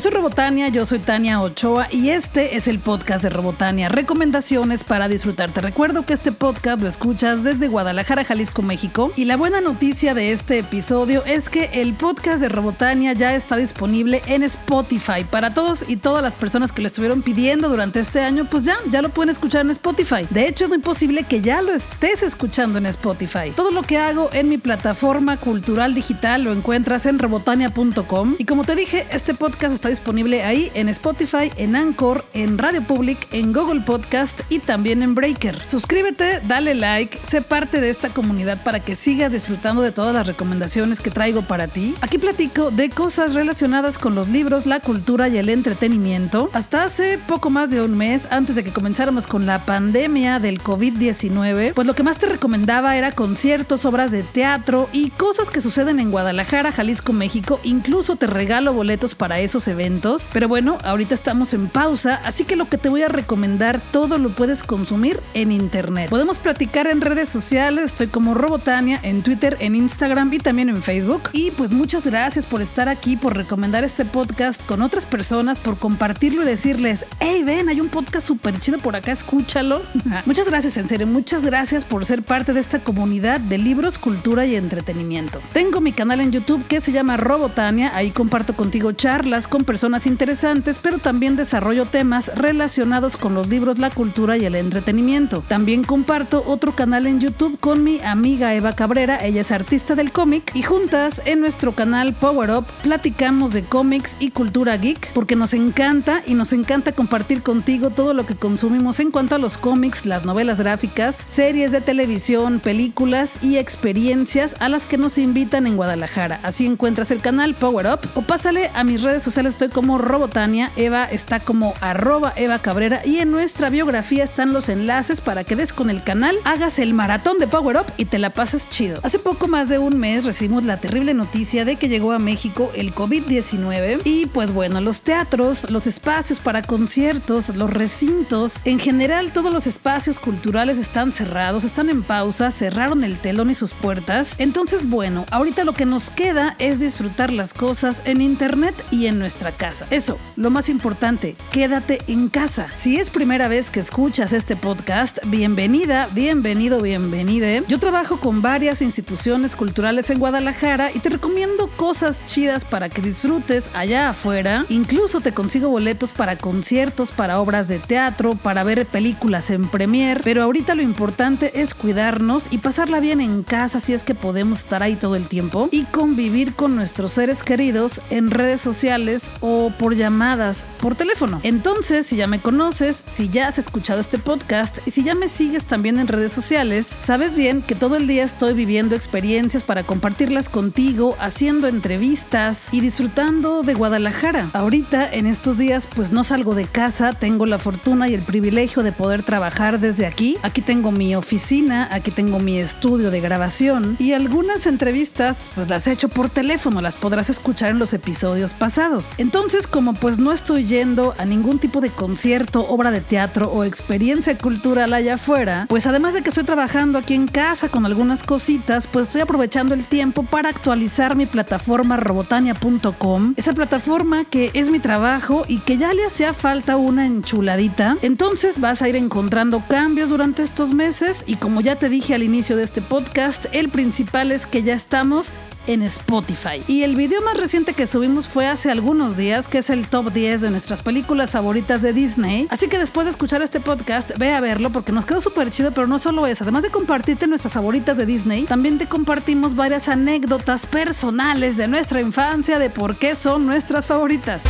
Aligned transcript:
Soy 0.00 0.12
Robotania, 0.20 0.68
yo 0.68 0.84
soy 0.84 0.98
Tania 0.98 1.40
Ochoa 1.40 1.88
y 1.90 2.10
este 2.10 2.54
es 2.54 2.68
el 2.68 2.78
podcast 2.78 3.22
de 3.22 3.30
Robotania, 3.30 3.88
recomendaciones 3.88 4.84
para 4.84 5.08
disfrutar. 5.08 5.50
Te 5.50 5.62
recuerdo 5.62 6.04
que 6.04 6.12
este 6.12 6.30
podcast 6.30 6.82
lo 6.82 6.88
escuchas 6.88 7.42
desde 7.42 7.68
Guadalajara, 7.68 8.22
Jalisco, 8.22 8.60
México 8.60 9.12
y 9.16 9.24
la 9.24 9.38
buena 9.38 9.62
noticia 9.62 10.12
de 10.12 10.32
este 10.32 10.58
episodio 10.58 11.24
es 11.24 11.48
que 11.48 11.70
el 11.72 11.94
podcast 11.94 12.42
de 12.42 12.50
Robotania 12.50 13.14
ya 13.14 13.34
está 13.34 13.56
disponible 13.56 14.20
en 14.26 14.42
Spotify 14.42 15.24
para 15.24 15.54
todos 15.54 15.86
y 15.88 15.96
todas 15.96 16.22
las 16.22 16.34
personas 16.34 16.70
que 16.70 16.82
lo 16.82 16.88
estuvieron 16.88 17.22
pidiendo 17.22 17.70
durante 17.70 18.00
este 18.00 18.20
año, 18.20 18.44
pues 18.44 18.64
ya, 18.64 18.76
ya 18.90 19.00
lo 19.00 19.08
pueden 19.08 19.30
escuchar 19.30 19.62
en 19.62 19.70
Spotify. 19.70 20.26
De 20.28 20.46
hecho, 20.46 20.64
es 20.64 20.68
muy 20.68 20.80
posible 20.80 21.24
que 21.24 21.40
ya 21.40 21.62
lo 21.62 21.72
estés 21.72 22.22
escuchando 22.22 22.76
en 22.76 22.84
Spotify. 22.84 23.52
Todo 23.56 23.70
lo 23.70 23.84
que 23.84 23.96
hago 23.96 24.28
en 24.34 24.50
mi 24.50 24.58
plataforma 24.58 25.38
cultural 25.38 25.94
digital 25.94 26.42
lo 26.42 26.52
encuentras 26.52 27.06
en 27.06 27.18
robotania.com 27.18 28.34
y 28.36 28.44
como 28.44 28.64
te 28.64 28.76
dije, 28.76 29.06
este 29.10 29.32
podcast 29.32 29.72
está 29.72 29.88
disponible 29.88 30.09
ahí 30.10 30.72
en 30.74 30.88
Spotify, 30.88 31.52
en 31.56 31.76
Anchor, 31.76 32.24
en 32.34 32.58
Radio 32.58 32.82
Public, 32.82 33.28
en 33.30 33.52
Google 33.52 33.80
Podcast 33.80 34.40
y 34.48 34.58
también 34.58 35.02
en 35.02 35.14
Breaker. 35.14 35.56
Suscríbete, 35.68 36.40
dale 36.48 36.74
like, 36.74 37.16
sé 37.28 37.42
parte 37.42 37.80
de 37.80 37.90
esta 37.90 38.08
comunidad 38.10 38.62
para 38.64 38.80
que 38.80 38.96
sigas 38.96 39.30
disfrutando 39.30 39.82
de 39.82 39.92
todas 39.92 40.12
las 40.12 40.26
recomendaciones 40.26 41.00
que 41.00 41.12
traigo 41.12 41.42
para 41.42 41.68
ti. 41.68 41.94
Aquí 42.00 42.18
platico 42.18 42.72
de 42.72 42.90
cosas 42.90 43.34
relacionadas 43.34 43.98
con 43.98 44.16
los 44.16 44.28
libros, 44.28 44.66
la 44.66 44.80
cultura 44.80 45.28
y 45.28 45.38
el 45.38 45.48
entretenimiento. 45.48 46.50
Hasta 46.52 46.82
hace 46.84 47.18
poco 47.18 47.48
más 47.48 47.70
de 47.70 47.80
un 47.80 47.96
mes, 47.96 48.26
antes 48.32 48.56
de 48.56 48.64
que 48.64 48.72
comenzáramos 48.72 49.28
con 49.28 49.46
la 49.46 49.60
pandemia 49.60 50.40
del 50.40 50.60
COVID-19, 50.60 51.72
pues 51.72 51.86
lo 51.86 51.94
que 51.94 52.02
más 52.02 52.18
te 52.18 52.26
recomendaba 52.26 52.96
era 52.96 53.12
conciertos, 53.12 53.84
obras 53.84 54.10
de 54.10 54.24
teatro 54.24 54.88
y 54.92 55.10
cosas 55.10 55.50
que 55.50 55.60
suceden 55.60 56.00
en 56.00 56.10
Guadalajara, 56.10 56.72
Jalisco, 56.72 57.12
México. 57.12 57.60
Incluso 57.62 58.16
te 58.16 58.26
regalo 58.26 58.72
boletos 58.72 59.14
para 59.14 59.38
esos 59.38 59.68
eventos. 59.68 59.99
Pero 60.32 60.48
bueno, 60.48 60.78
ahorita 60.82 61.14
estamos 61.14 61.52
en 61.52 61.68
pausa, 61.68 62.20
así 62.24 62.44
que 62.44 62.56
lo 62.56 62.68
que 62.68 62.78
te 62.78 62.88
voy 62.88 63.02
a 63.02 63.08
recomendar 63.08 63.80
todo 63.92 64.16
lo 64.16 64.30
puedes 64.30 64.62
consumir 64.62 65.20
en 65.34 65.52
internet. 65.52 66.08
Podemos 66.08 66.38
platicar 66.38 66.86
en 66.86 67.02
redes 67.02 67.28
sociales, 67.28 67.84
estoy 67.84 68.06
como 68.06 68.32
Robotania 68.32 68.98
en 69.02 69.22
Twitter, 69.22 69.58
en 69.60 69.76
Instagram 69.76 70.32
y 70.32 70.38
también 70.38 70.70
en 70.70 70.82
Facebook. 70.82 71.28
Y 71.32 71.50
pues 71.50 71.70
muchas 71.70 72.04
gracias 72.04 72.46
por 72.46 72.62
estar 72.62 72.88
aquí, 72.88 73.16
por 73.16 73.36
recomendar 73.36 73.84
este 73.84 74.06
podcast 74.06 74.64
con 74.64 74.80
otras 74.80 75.04
personas, 75.04 75.60
por 75.60 75.76
compartirlo 75.76 76.42
y 76.42 76.46
decirles, 76.46 77.04
hey, 77.18 77.42
ven, 77.44 77.68
hay 77.68 77.80
un 77.80 77.88
podcast 77.88 78.26
súper 78.26 78.58
chido 78.58 78.78
por 78.78 78.96
acá, 78.96 79.12
escúchalo. 79.12 79.82
muchas 80.24 80.48
gracias, 80.48 80.78
en 80.78 80.88
serio, 80.88 81.06
muchas 81.06 81.44
gracias 81.44 81.84
por 81.84 82.06
ser 82.06 82.22
parte 82.22 82.54
de 82.54 82.60
esta 82.60 82.78
comunidad 82.78 83.38
de 83.38 83.58
libros, 83.58 83.98
cultura 83.98 84.46
y 84.46 84.56
entretenimiento. 84.56 85.42
Tengo 85.52 85.82
mi 85.82 85.92
canal 85.92 86.20
en 86.20 86.32
YouTube 86.32 86.66
que 86.66 86.80
se 86.80 86.90
llama 86.92 87.18
Robotania, 87.18 87.94
ahí 87.94 88.10
comparto 88.12 88.54
contigo 88.54 88.92
charlas 88.92 89.46
con 89.46 89.64
personas 89.64 89.89
interesantes, 90.06 90.78
pero 90.82 90.98
también 90.98 91.36
desarrollo 91.36 91.84
temas 91.84 92.30
relacionados 92.34 93.16
con 93.16 93.34
los 93.34 93.48
libros, 93.48 93.78
la 93.78 93.90
cultura 93.90 94.36
y 94.36 94.44
el 94.44 94.54
entretenimiento. 94.54 95.42
También 95.48 95.84
comparto 95.84 96.44
otro 96.46 96.72
canal 96.72 97.06
en 97.06 97.20
YouTube 97.20 97.58
con 97.58 97.82
mi 97.82 98.00
amiga 98.00 98.54
Eva 98.54 98.74
Cabrera, 98.74 99.24
ella 99.24 99.40
es 99.40 99.52
artista 99.52 99.94
del 99.94 100.12
cómic, 100.12 100.50
y 100.54 100.62
juntas 100.62 101.20
en 101.24 101.40
nuestro 101.40 101.72
canal 101.72 102.14
Power 102.14 102.50
Up 102.50 102.66
platicamos 102.82 103.52
de 103.52 103.64
cómics 103.64 104.16
y 104.20 104.30
cultura 104.30 104.76
geek, 104.76 105.12
porque 105.12 105.36
nos 105.36 105.54
encanta 105.54 106.22
y 106.26 106.34
nos 106.34 106.52
encanta 106.52 106.92
compartir 106.92 107.42
contigo 107.42 107.90
todo 107.90 108.14
lo 108.14 108.26
que 108.26 108.36
consumimos 108.36 109.00
en 109.00 109.10
cuanto 109.10 109.34
a 109.34 109.38
los 109.38 109.58
cómics, 109.58 110.06
las 110.06 110.24
novelas 110.24 110.58
gráficas, 110.58 111.16
series 111.26 111.72
de 111.72 111.80
televisión, 111.80 112.60
películas 112.60 113.34
y 113.42 113.56
experiencias 113.56 114.56
a 114.60 114.68
las 114.68 114.86
que 114.86 114.98
nos 114.98 115.18
invitan 115.18 115.66
en 115.66 115.76
Guadalajara. 115.76 116.40
Así 116.42 116.66
encuentras 116.66 117.10
el 117.10 117.20
canal 117.20 117.54
Power 117.54 117.86
Up 117.86 118.00
o 118.14 118.22
pásale 118.22 118.70
a 118.74 118.84
mis 118.84 119.02
redes 119.02 119.22
sociales, 119.22 119.54
estoy 119.54 119.68
como 119.80 119.96
Robotania, 119.96 120.70
Eva 120.76 121.04
está 121.04 121.40
como 121.40 121.72
arroba 121.80 122.34
Eva 122.36 122.58
Cabrera 122.58 123.00
y 123.02 123.20
en 123.20 123.30
nuestra 123.30 123.70
biografía 123.70 124.24
están 124.24 124.52
los 124.52 124.68
enlaces 124.68 125.22
para 125.22 125.42
que 125.42 125.56
des 125.56 125.72
con 125.72 125.88
el 125.88 126.02
canal, 126.02 126.36
hagas 126.44 126.78
el 126.78 126.92
maratón 126.92 127.38
de 127.38 127.46
Power 127.46 127.78
Up 127.78 127.86
y 127.96 128.04
te 128.04 128.18
la 128.18 128.28
pases 128.28 128.68
chido. 128.68 129.00
Hace 129.02 129.18
poco 129.18 129.48
más 129.48 129.70
de 129.70 129.78
un 129.78 129.98
mes 129.98 130.26
recibimos 130.26 130.64
la 130.64 130.76
terrible 130.76 131.14
noticia 131.14 131.64
de 131.64 131.76
que 131.76 131.88
llegó 131.88 132.12
a 132.12 132.18
México 132.18 132.70
el 132.74 132.94
COVID-19 132.94 134.02
y 134.04 134.26
pues 134.26 134.52
bueno, 134.52 134.82
los 134.82 135.00
teatros, 135.00 135.70
los 135.70 135.86
espacios 135.86 136.40
para 136.40 136.60
conciertos, 136.60 137.56
los 137.56 137.70
recintos, 137.70 138.66
en 138.66 138.80
general 138.80 139.32
todos 139.32 139.50
los 139.50 139.66
espacios 139.66 140.20
culturales 140.20 140.76
están 140.76 141.14
cerrados, 141.14 141.64
están 141.64 141.88
en 141.88 142.02
pausa, 142.02 142.50
cerraron 142.50 143.02
el 143.02 143.16
telón 143.16 143.48
y 143.48 143.54
sus 143.54 143.72
puertas. 143.72 144.34
Entonces 144.36 144.86
bueno, 144.86 145.24
ahorita 145.30 145.64
lo 145.64 145.72
que 145.72 145.86
nos 145.86 146.10
queda 146.10 146.54
es 146.58 146.80
disfrutar 146.80 147.32
las 147.32 147.54
cosas 147.54 148.02
en 148.04 148.20
internet 148.20 148.74
y 148.90 149.06
en 149.06 149.18
nuestra 149.18 149.52
casa. 149.52 149.69
Eso, 149.90 150.18
lo 150.36 150.50
más 150.50 150.68
importante, 150.68 151.36
quédate 151.52 152.00
en 152.08 152.28
casa. 152.28 152.68
Si 152.74 152.96
es 152.96 153.08
primera 153.08 153.46
vez 153.46 153.70
que 153.70 153.78
escuchas 153.78 154.32
este 154.32 154.56
podcast, 154.56 155.18
bienvenida, 155.26 156.08
bienvenido, 156.12 156.82
bienvenide. 156.82 157.62
Yo 157.68 157.78
trabajo 157.78 158.18
con 158.18 158.42
varias 158.42 158.82
instituciones 158.82 159.54
culturales 159.54 160.10
en 160.10 160.18
Guadalajara 160.18 160.90
y 160.92 160.98
te 160.98 161.08
recomiendo 161.08 161.68
cosas 161.76 162.24
chidas 162.24 162.64
para 162.64 162.88
que 162.88 163.00
disfrutes 163.00 163.70
allá 163.72 164.10
afuera. 164.10 164.66
Incluso 164.68 165.20
te 165.20 165.32
consigo 165.32 165.68
boletos 165.68 166.12
para 166.12 166.36
conciertos, 166.36 167.12
para 167.12 167.40
obras 167.40 167.68
de 167.68 167.78
teatro, 167.78 168.34
para 168.34 168.64
ver 168.64 168.86
películas 168.86 169.50
en 169.50 169.68
premier. 169.68 170.22
Pero 170.24 170.42
ahorita 170.42 170.74
lo 170.74 170.82
importante 170.82 171.60
es 171.60 171.74
cuidarnos 171.74 172.48
y 172.50 172.58
pasarla 172.58 172.98
bien 172.98 173.20
en 173.20 173.44
casa 173.44 173.78
si 173.78 173.92
es 173.92 174.02
que 174.02 174.16
podemos 174.16 174.60
estar 174.60 174.82
ahí 174.82 174.96
todo 174.96 175.14
el 175.14 175.28
tiempo 175.28 175.68
y 175.70 175.84
convivir 175.84 176.54
con 176.54 176.74
nuestros 176.74 177.12
seres 177.12 177.44
queridos 177.44 178.02
en 178.10 178.32
redes 178.32 178.60
sociales 178.60 179.30
o 179.40 179.59
por 179.68 179.94
llamadas 179.94 180.64
por 180.80 180.94
teléfono. 180.94 181.40
Entonces, 181.42 182.06
si 182.06 182.16
ya 182.16 182.26
me 182.26 182.40
conoces, 182.40 183.04
si 183.12 183.28
ya 183.28 183.48
has 183.48 183.58
escuchado 183.58 184.00
este 184.00 184.18
podcast 184.18 184.78
y 184.86 184.92
si 184.92 185.04
ya 185.04 185.14
me 185.14 185.28
sigues 185.28 185.66
también 185.66 185.98
en 185.98 186.08
redes 186.08 186.32
sociales, 186.32 186.86
sabes 186.86 187.34
bien 187.34 187.60
que 187.60 187.74
todo 187.74 187.96
el 187.96 188.06
día 188.06 188.24
estoy 188.24 188.54
viviendo 188.54 188.96
experiencias 188.96 189.62
para 189.62 189.82
compartirlas 189.82 190.48
contigo, 190.48 191.16
haciendo 191.20 191.68
entrevistas 191.68 192.68
y 192.72 192.80
disfrutando 192.80 193.62
de 193.62 193.74
Guadalajara. 193.74 194.50
Ahorita, 194.54 195.12
en 195.12 195.26
estos 195.26 195.58
días, 195.58 195.86
pues 195.94 196.12
no 196.12 196.24
salgo 196.24 196.54
de 196.54 196.66
casa, 196.66 197.12
tengo 197.12 197.44
la 197.44 197.58
fortuna 197.58 198.08
y 198.08 198.14
el 198.14 198.22
privilegio 198.22 198.82
de 198.82 198.92
poder 198.92 199.22
trabajar 199.22 199.80
desde 199.80 200.06
aquí. 200.06 200.38
Aquí 200.42 200.62
tengo 200.62 200.92
mi 200.92 201.14
oficina, 201.14 201.88
aquí 201.90 202.10
tengo 202.10 202.38
mi 202.38 202.58
estudio 202.58 203.10
de 203.10 203.20
grabación 203.20 203.96
y 203.98 204.12
algunas 204.12 204.66
entrevistas 204.66 205.48
pues 205.54 205.68
las 205.68 205.86
he 205.86 205.92
hecho 205.92 206.08
por 206.08 206.30
teléfono, 206.30 206.80
las 206.80 206.96
podrás 206.96 207.28
escuchar 207.30 207.70
en 207.70 207.78
los 207.78 207.92
episodios 207.92 208.52
pasados. 208.52 209.14
Entonces, 209.18 209.49
como 209.70 209.94
pues 209.94 210.18
no 210.20 210.32
estoy 210.32 210.64
yendo 210.64 211.14
a 211.18 211.24
ningún 211.24 211.58
tipo 211.58 211.80
de 211.80 211.90
concierto, 211.90 212.66
obra 212.68 212.92
de 212.92 213.00
teatro 213.00 213.50
o 213.50 213.64
experiencia 213.64 214.38
cultural 214.38 214.92
allá 214.92 215.14
afuera, 215.14 215.66
pues 215.68 215.86
además 215.86 216.14
de 216.14 216.22
que 216.22 216.28
estoy 216.28 216.44
trabajando 216.44 216.98
aquí 216.98 217.14
en 217.14 217.26
casa 217.26 217.68
con 217.68 217.84
algunas 217.84 218.22
cositas, 218.22 218.86
pues 218.86 219.08
estoy 219.08 219.22
aprovechando 219.22 219.74
el 219.74 219.84
tiempo 219.84 220.22
para 220.22 220.50
actualizar 220.50 221.16
mi 221.16 221.26
plataforma 221.26 221.96
robotania.com, 221.96 223.34
esa 223.36 223.52
plataforma 223.52 224.24
que 224.24 224.52
es 224.54 224.70
mi 224.70 224.78
trabajo 224.78 225.44
y 225.48 225.58
que 225.58 225.78
ya 225.78 225.92
le 225.94 226.06
hacía 226.06 226.32
falta 226.32 226.76
una 226.76 227.04
enchuladita. 227.04 227.96
Entonces 228.02 228.60
vas 228.60 228.82
a 228.82 228.88
ir 228.88 228.94
encontrando 228.94 229.64
cambios 229.68 230.10
durante 230.10 230.42
estos 230.42 230.72
meses 230.72 231.24
y 231.26 231.36
como 231.36 231.60
ya 231.60 231.74
te 231.74 231.88
dije 231.88 232.14
al 232.14 232.22
inicio 232.22 232.56
de 232.56 232.62
este 232.62 232.82
podcast, 232.82 233.46
el 233.50 233.68
principal 233.68 234.30
es 234.30 234.46
que 234.46 234.62
ya 234.62 234.74
estamos 234.74 235.32
en 235.72 235.82
Spotify. 235.82 236.62
Y 236.66 236.82
el 236.82 236.96
video 236.96 237.22
más 237.22 237.36
reciente 237.36 237.74
que 237.74 237.86
subimos 237.86 238.26
fue 238.26 238.48
hace 238.48 238.70
algunos 238.72 239.16
días, 239.16 239.46
que 239.46 239.58
es 239.58 239.70
el 239.70 239.86
top 239.86 240.12
10 240.12 240.40
de 240.40 240.50
nuestras 240.50 240.82
películas 240.82 241.30
favoritas 241.30 241.80
de 241.80 241.92
Disney. 241.92 242.46
Así 242.50 242.68
que 242.68 242.76
después 242.76 243.04
de 243.04 243.12
escuchar 243.12 243.40
este 243.40 243.60
podcast, 243.60 244.10
ve 244.18 244.34
a 244.34 244.40
verlo 244.40 244.70
porque 244.70 244.90
nos 244.90 245.04
quedó 245.04 245.20
súper 245.20 245.50
chido, 245.50 245.70
pero 245.70 245.86
no 245.86 246.00
solo 246.00 246.26
eso. 246.26 246.42
Además 246.42 246.64
de 246.64 246.70
compartirte 246.70 247.28
nuestras 247.28 247.54
favoritas 247.54 247.96
de 247.96 248.04
Disney, 248.04 248.44
también 248.46 248.78
te 248.78 248.86
compartimos 248.86 249.54
varias 249.54 249.88
anécdotas 249.88 250.66
personales 250.66 251.56
de 251.56 251.68
nuestra 251.68 252.00
infancia, 252.00 252.58
de 252.58 252.70
por 252.70 252.96
qué 252.96 253.14
son 253.14 253.46
nuestras 253.46 253.86
favoritas. 253.86 254.42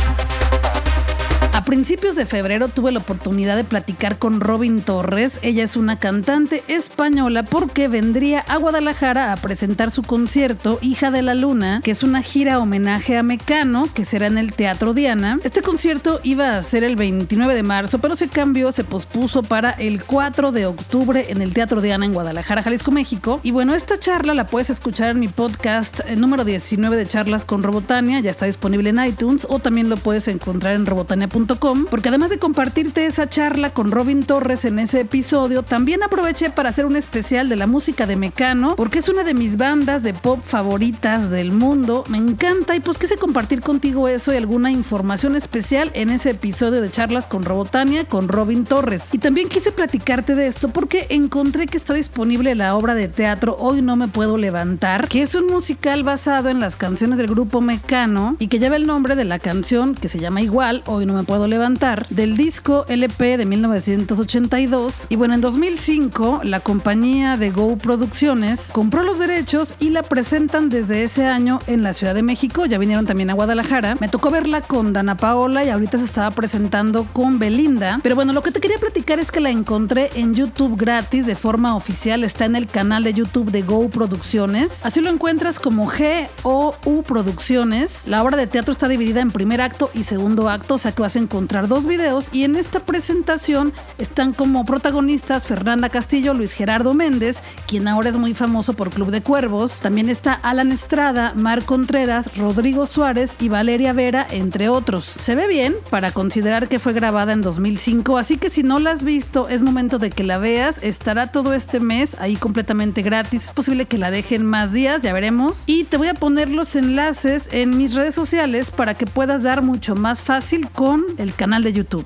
A 1.61 1.63
principios 1.63 2.15
de 2.15 2.25
febrero 2.25 2.69
tuve 2.69 2.91
la 2.91 2.97
oportunidad 2.97 3.55
de 3.55 3.63
platicar 3.63 4.17
con 4.17 4.39
Robin 4.39 4.81
Torres. 4.81 5.37
Ella 5.43 5.63
es 5.63 5.75
una 5.75 5.99
cantante 5.99 6.63
española 6.67 7.43
porque 7.43 7.87
vendría 7.87 8.39
a 8.39 8.57
Guadalajara 8.57 9.31
a 9.31 9.37
presentar 9.37 9.91
su 9.91 10.01
concierto 10.01 10.79
Hija 10.81 11.11
de 11.11 11.21
la 11.21 11.35
Luna, 11.35 11.81
que 11.83 11.91
es 11.91 12.01
una 12.01 12.23
gira 12.23 12.57
homenaje 12.57 13.15
a 13.15 13.21
Mecano, 13.21 13.87
que 13.93 14.05
será 14.05 14.25
en 14.25 14.39
el 14.39 14.53
Teatro 14.53 14.95
Diana. 14.95 15.39
Este 15.43 15.61
concierto 15.61 16.19
iba 16.23 16.57
a 16.57 16.63
ser 16.63 16.83
el 16.83 16.95
29 16.95 17.53
de 17.53 17.61
marzo, 17.61 17.99
pero 17.99 18.15
se 18.15 18.27
cambió, 18.27 18.71
se 18.71 18.83
pospuso 18.83 19.43
para 19.43 19.69
el 19.69 20.03
4 20.03 20.51
de 20.51 20.65
octubre 20.65 21.27
en 21.29 21.43
el 21.43 21.53
Teatro 21.53 21.79
Diana 21.79 22.07
en 22.07 22.13
Guadalajara, 22.13 22.63
Jalisco, 22.63 22.89
México. 22.89 23.39
Y 23.43 23.51
bueno, 23.51 23.75
esta 23.75 23.99
charla 23.99 24.33
la 24.33 24.47
puedes 24.47 24.71
escuchar 24.71 25.11
en 25.11 25.19
mi 25.19 25.27
podcast 25.27 25.99
el 26.07 26.19
número 26.19 26.43
19 26.43 26.97
de 26.97 27.05
charlas 27.05 27.45
con 27.45 27.61
Robotania, 27.61 28.19
ya 28.19 28.31
está 28.31 28.47
disponible 28.47 28.89
en 28.89 29.05
iTunes 29.05 29.45
o 29.47 29.59
también 29.59 29.89
lo 29.89 29.97
puedes 29.97 30.27
encontrar 30.27 30.73
en 30.73 30.87
robotania.com 30.87 31.50
porque 31.59 32.09
además 32.09 32.29
de 32.29 32.39
compartirte 32.39 33.05
esa 33.05 33.27
charla 33.27 33.73
con 33.73 33.91
Robin 33.91 34.23
Torres 34.23 34.63
en 34.63 34.79
ese 34.79 35.01
episodio, 35.01 35.63
también 35.63 36.01
aproveché 36.01 36.49
para 36.49 36.69
hacer 36.69 36.85
un 36.85 36.95
especial 36.95 37.49
de 37.49 37.57
la 37.57 37.67
música 37.67 38.07
de 38.07 38.15
Mecano, 38.15 38.75
porque 38.77 38.99
es 38.99 39.09
una 39.09 39.23
de 39.23 39.33
mis 39.33 39.57
bandas 39.57 40.01
de 40.01 40.13
pop 40.13 40.39
favoritas 40.41 41.29
del 41.29 41.51
mundo. 41.51 42.05
Me 42.07 42.17
encanta 42.17 42.75
y 42.75 42.79
pues 42.79 42.97
quise 42.97 43.17
compartir 43.17 43.61
contigo 43.61 44.07
eso 44.07 44.31
y 44.31 44.37
alguna 44.37 44.71
información 44.71 45.35
especial 45.35 45.91
en 45.93 46.09
ese 46.09 46.29
episodio 46.29 46.81
de 46.81 46.89
charlas 46.89 47.27
con 47.27 47.43
Robotania 47.43 48.05
con 48.05 48.29
Robin 48.29 48.63
Torres. 48.63 49.13
Y 49.13 49.17
también 49.17 49.49
quise 49.49 49.71
platicarte 49.73 50.35
de 50.35 50.47
esto 50.47 50.69
porque 50.69 51.07
encontré 51.09 51.67
que 51.67 51.77
está 51.77 51.93
disponible 51.93 52.55
la 52.55 52.75
obra 52.75 52.95
de 52.95 53.09
teatro 53.09 53.57
Hoy 53.59 53.81
no 53.81 53.95
me 53.97 54.07
puedo 54.07 54.37
levantar, 54.37 55.09
que 55.09 55.21
es 55.21 55.35
un 55.35 55.47
musical 55.47 56.03
basado 56.03 56.49
en 56.49 56.59
las 56.59 56.77
canciones 56.77 57.17
del 57.17 57.27
grupo 57.27 57.59
Mecano 57.59 58.37
y 58.39 58.47
que 58.47 58.59
lleva 58.59 58.77
el 58.77 58.87
nombre 58.87 59.15
de 59.15 59.25
la 59.25 59.39
canción 59.39 59.95
que 59.95 60.07
se 60.07 60.19
llama 60.19 60.41
igual, 60.41 60.83
Hoy 60.85 61.05
no 61.05 61.13
me 61.13 61.23
puedo 61.23 61.40
levantar, 61.47 62.07
del 62.09 62.37
disco 62.37 62.85
LP 62.87 63.37
de 63.37 63.45
1982. 63.45 65.07
Y 65.09 65.15
bueno, 65.15 65.33
en 65.33 65.41
2005 65.41 66.41
la 66.43 66.59
compañía 66.59 67.37
de 67.37 67.51
Go 67.51 67.77
Producciones 67.77 68.69
compró 68.71 69.03
los 69.03 69.19
derechos 69.19 69.75
y 69.79 69.89
la 69.89 70.03
presentan 70.03 70.69
desde 70.69 71.03
ese 71.03 71.25
año 71.25 71.59
en 71.67 71.83
la 71.83 71.93
Ciudad 71.93 72.13
de 72.13 72.23
México. 72.23 72.65
Ya 72.65 72.77
vinieron 72.77 73.05
también 73.05 73.29
a 73.29 73.33
Guadalajara. 73.33 73.95
Me 73.99 74.07
tocó 74.07 74.31
verla 74.31 74.61
con 74.61 74.93
Dana 74.93 75.17
Paola 75.17 75.63
y 75.63 75.69
ahorita 75.69 75.97
se 75.97 76.05
estaba 76.05 76.31
presentando 76.31 77.05
con 77.13 77.39
Belinda. 77.39 77.99
Pero 78.03 78.15
bueno, 78.15 78.33
lo 78.33 78.43
que 78.43 78.51
te 78.51 78.61
quería 78.61 78.77
platicar 78.77 79.19
es 79.19 79.31
que 79.31 79.39
la 79.39 79.49
encontré 79.49 80.09
en 80.15 80.33
YouTube 80.33 80.77
gratis 80.77 81.25
de 81.25 81.35
forma 81.35 81.75
oficial. 81.75 82.23
Está 82.23 82.45
en 82.45 82.55
el 82.55 82.67
canal 82.67 83.03
de 83.03 83.13
YouTube 83.13 83.51
de 83.51 83.61
Go 83.61 83.89
Producciones. 83.89 84.85
Así 84.85 85.01
lo 85.01 85.09
encuentras 85.09 85.59
como 85.59 85.89
G 85.89 86.27
O 86.43 86.75
U 86.85 87.03
Producciones. 87.03 88.07
La 88.07 88.23
obra 88.23 88.37
de 88.37 88.47
teatro 88.47 88.71
está 88.71 88.87
dividida 88.87 89.21
en 89.21 89.31
primer 89.31 89.61
acto 89.61 89.89
y 89.93 90.03
segundo 90.03 90.49
acto, 90.49 90.75
o 90.75 90.77
sea 90.77 90.91
que 90.91 91.01
vas 91.01 91.15
a 91.15 91.19
encontrar 91.19 91.30
dos 91.67 91.87
videos. 91.87 92.27
Y 92.31 92.43
en 92.43 92.55
esta 92.55 92.81
presentación 92.81 93.73
están 93.97 94.33
como 94.33 94.65
protagonistas 94.65 95.47
Fernanda 95.47 95.89
Castillo, 95.89 96.33
Luis 96.33 96.53
Gerardo 96.53 96.93
Méndez, 96.93 97.41
quien 97.67 97.87
ahora 97.87 98.09
es 98.09 98.17
muy 98.17 98.33
famoso 98.33 98.73
por 98.73 98.89
Club 98.89 99.11
de 99.11 99.21
Cuervos. 99.21 99.79
También 99.79 100.09
está 100.09 100.33
Alan 100.33 100.71
Estrada, 100.71 101.33
Mar 101.35 101.63
Contreras, 101.63 102.35
Rodrigo 102.37 102.85
Suárez 102.85 103.37
y 103.39 103.47
Valeria 103.47 103.93
Vera, 103.93 104.27
entre 104.29 104.67
otros. 104.67 105.05
Se 105.05 105.35
ve 105.35 105.47
bien 105.47 105.75
para 105.89 106.11
considerar 106.11 106.67
que 106.67 106.79
fue 106.79 106.93
grabada 106.93 107.31
en 107.31 107.41
2005, 107.41 108.17
así 108.17 108.37
que 108.37 108.49
si 108.49 108.63
no 108.63 108.79
la 108.79 108.91
has 108.91 109.03
visto, 109.03 109.47
es 109.47 109.61
momento 109.61 109.99
de 109.99 110.09
que 110.09 110.25
la 110.25 110.37
veas. 110.37 110.79
Estará 110.81 111.31
todo 111.31 111.53
este 111.53 111.79
mes 111.79 112.17
ahí 112.19 112.35
completamente 112.35 113.01
gratis. 113.01 113.45
Es 113.45 113.51
posible 113.51 113.85
que 113.85 113.97
la 113.97 114.11
dejen 114.11 114.45
más 114.45 114.73
días, 114.73 115.01
ya 115.01 115.13
veremos. 115.13 115.63
Y 115.65 115.85
te 115.85 115.97
voy 115.97 116.09
a 116.09 116.13
poner 116.13 116.49
los 116.49 116.75
enlaces 116.75 117.47
en 117.53 117.77
mis 117.77 117.93
redes 117.93 118.15
sociales 118.15 118.69
para 118.69 118.95
que 118.95 119.05
puedas 119.05 119.43
dar 119.43 119.61
mucho 119.61 119.95
más 119.95 120.23
fácil 120.23 120.69
con 120.69 121.05
el 121.21 121.33
canal 121.35 121.63
de 121.63 121.73
YouTube. 121.73 122.05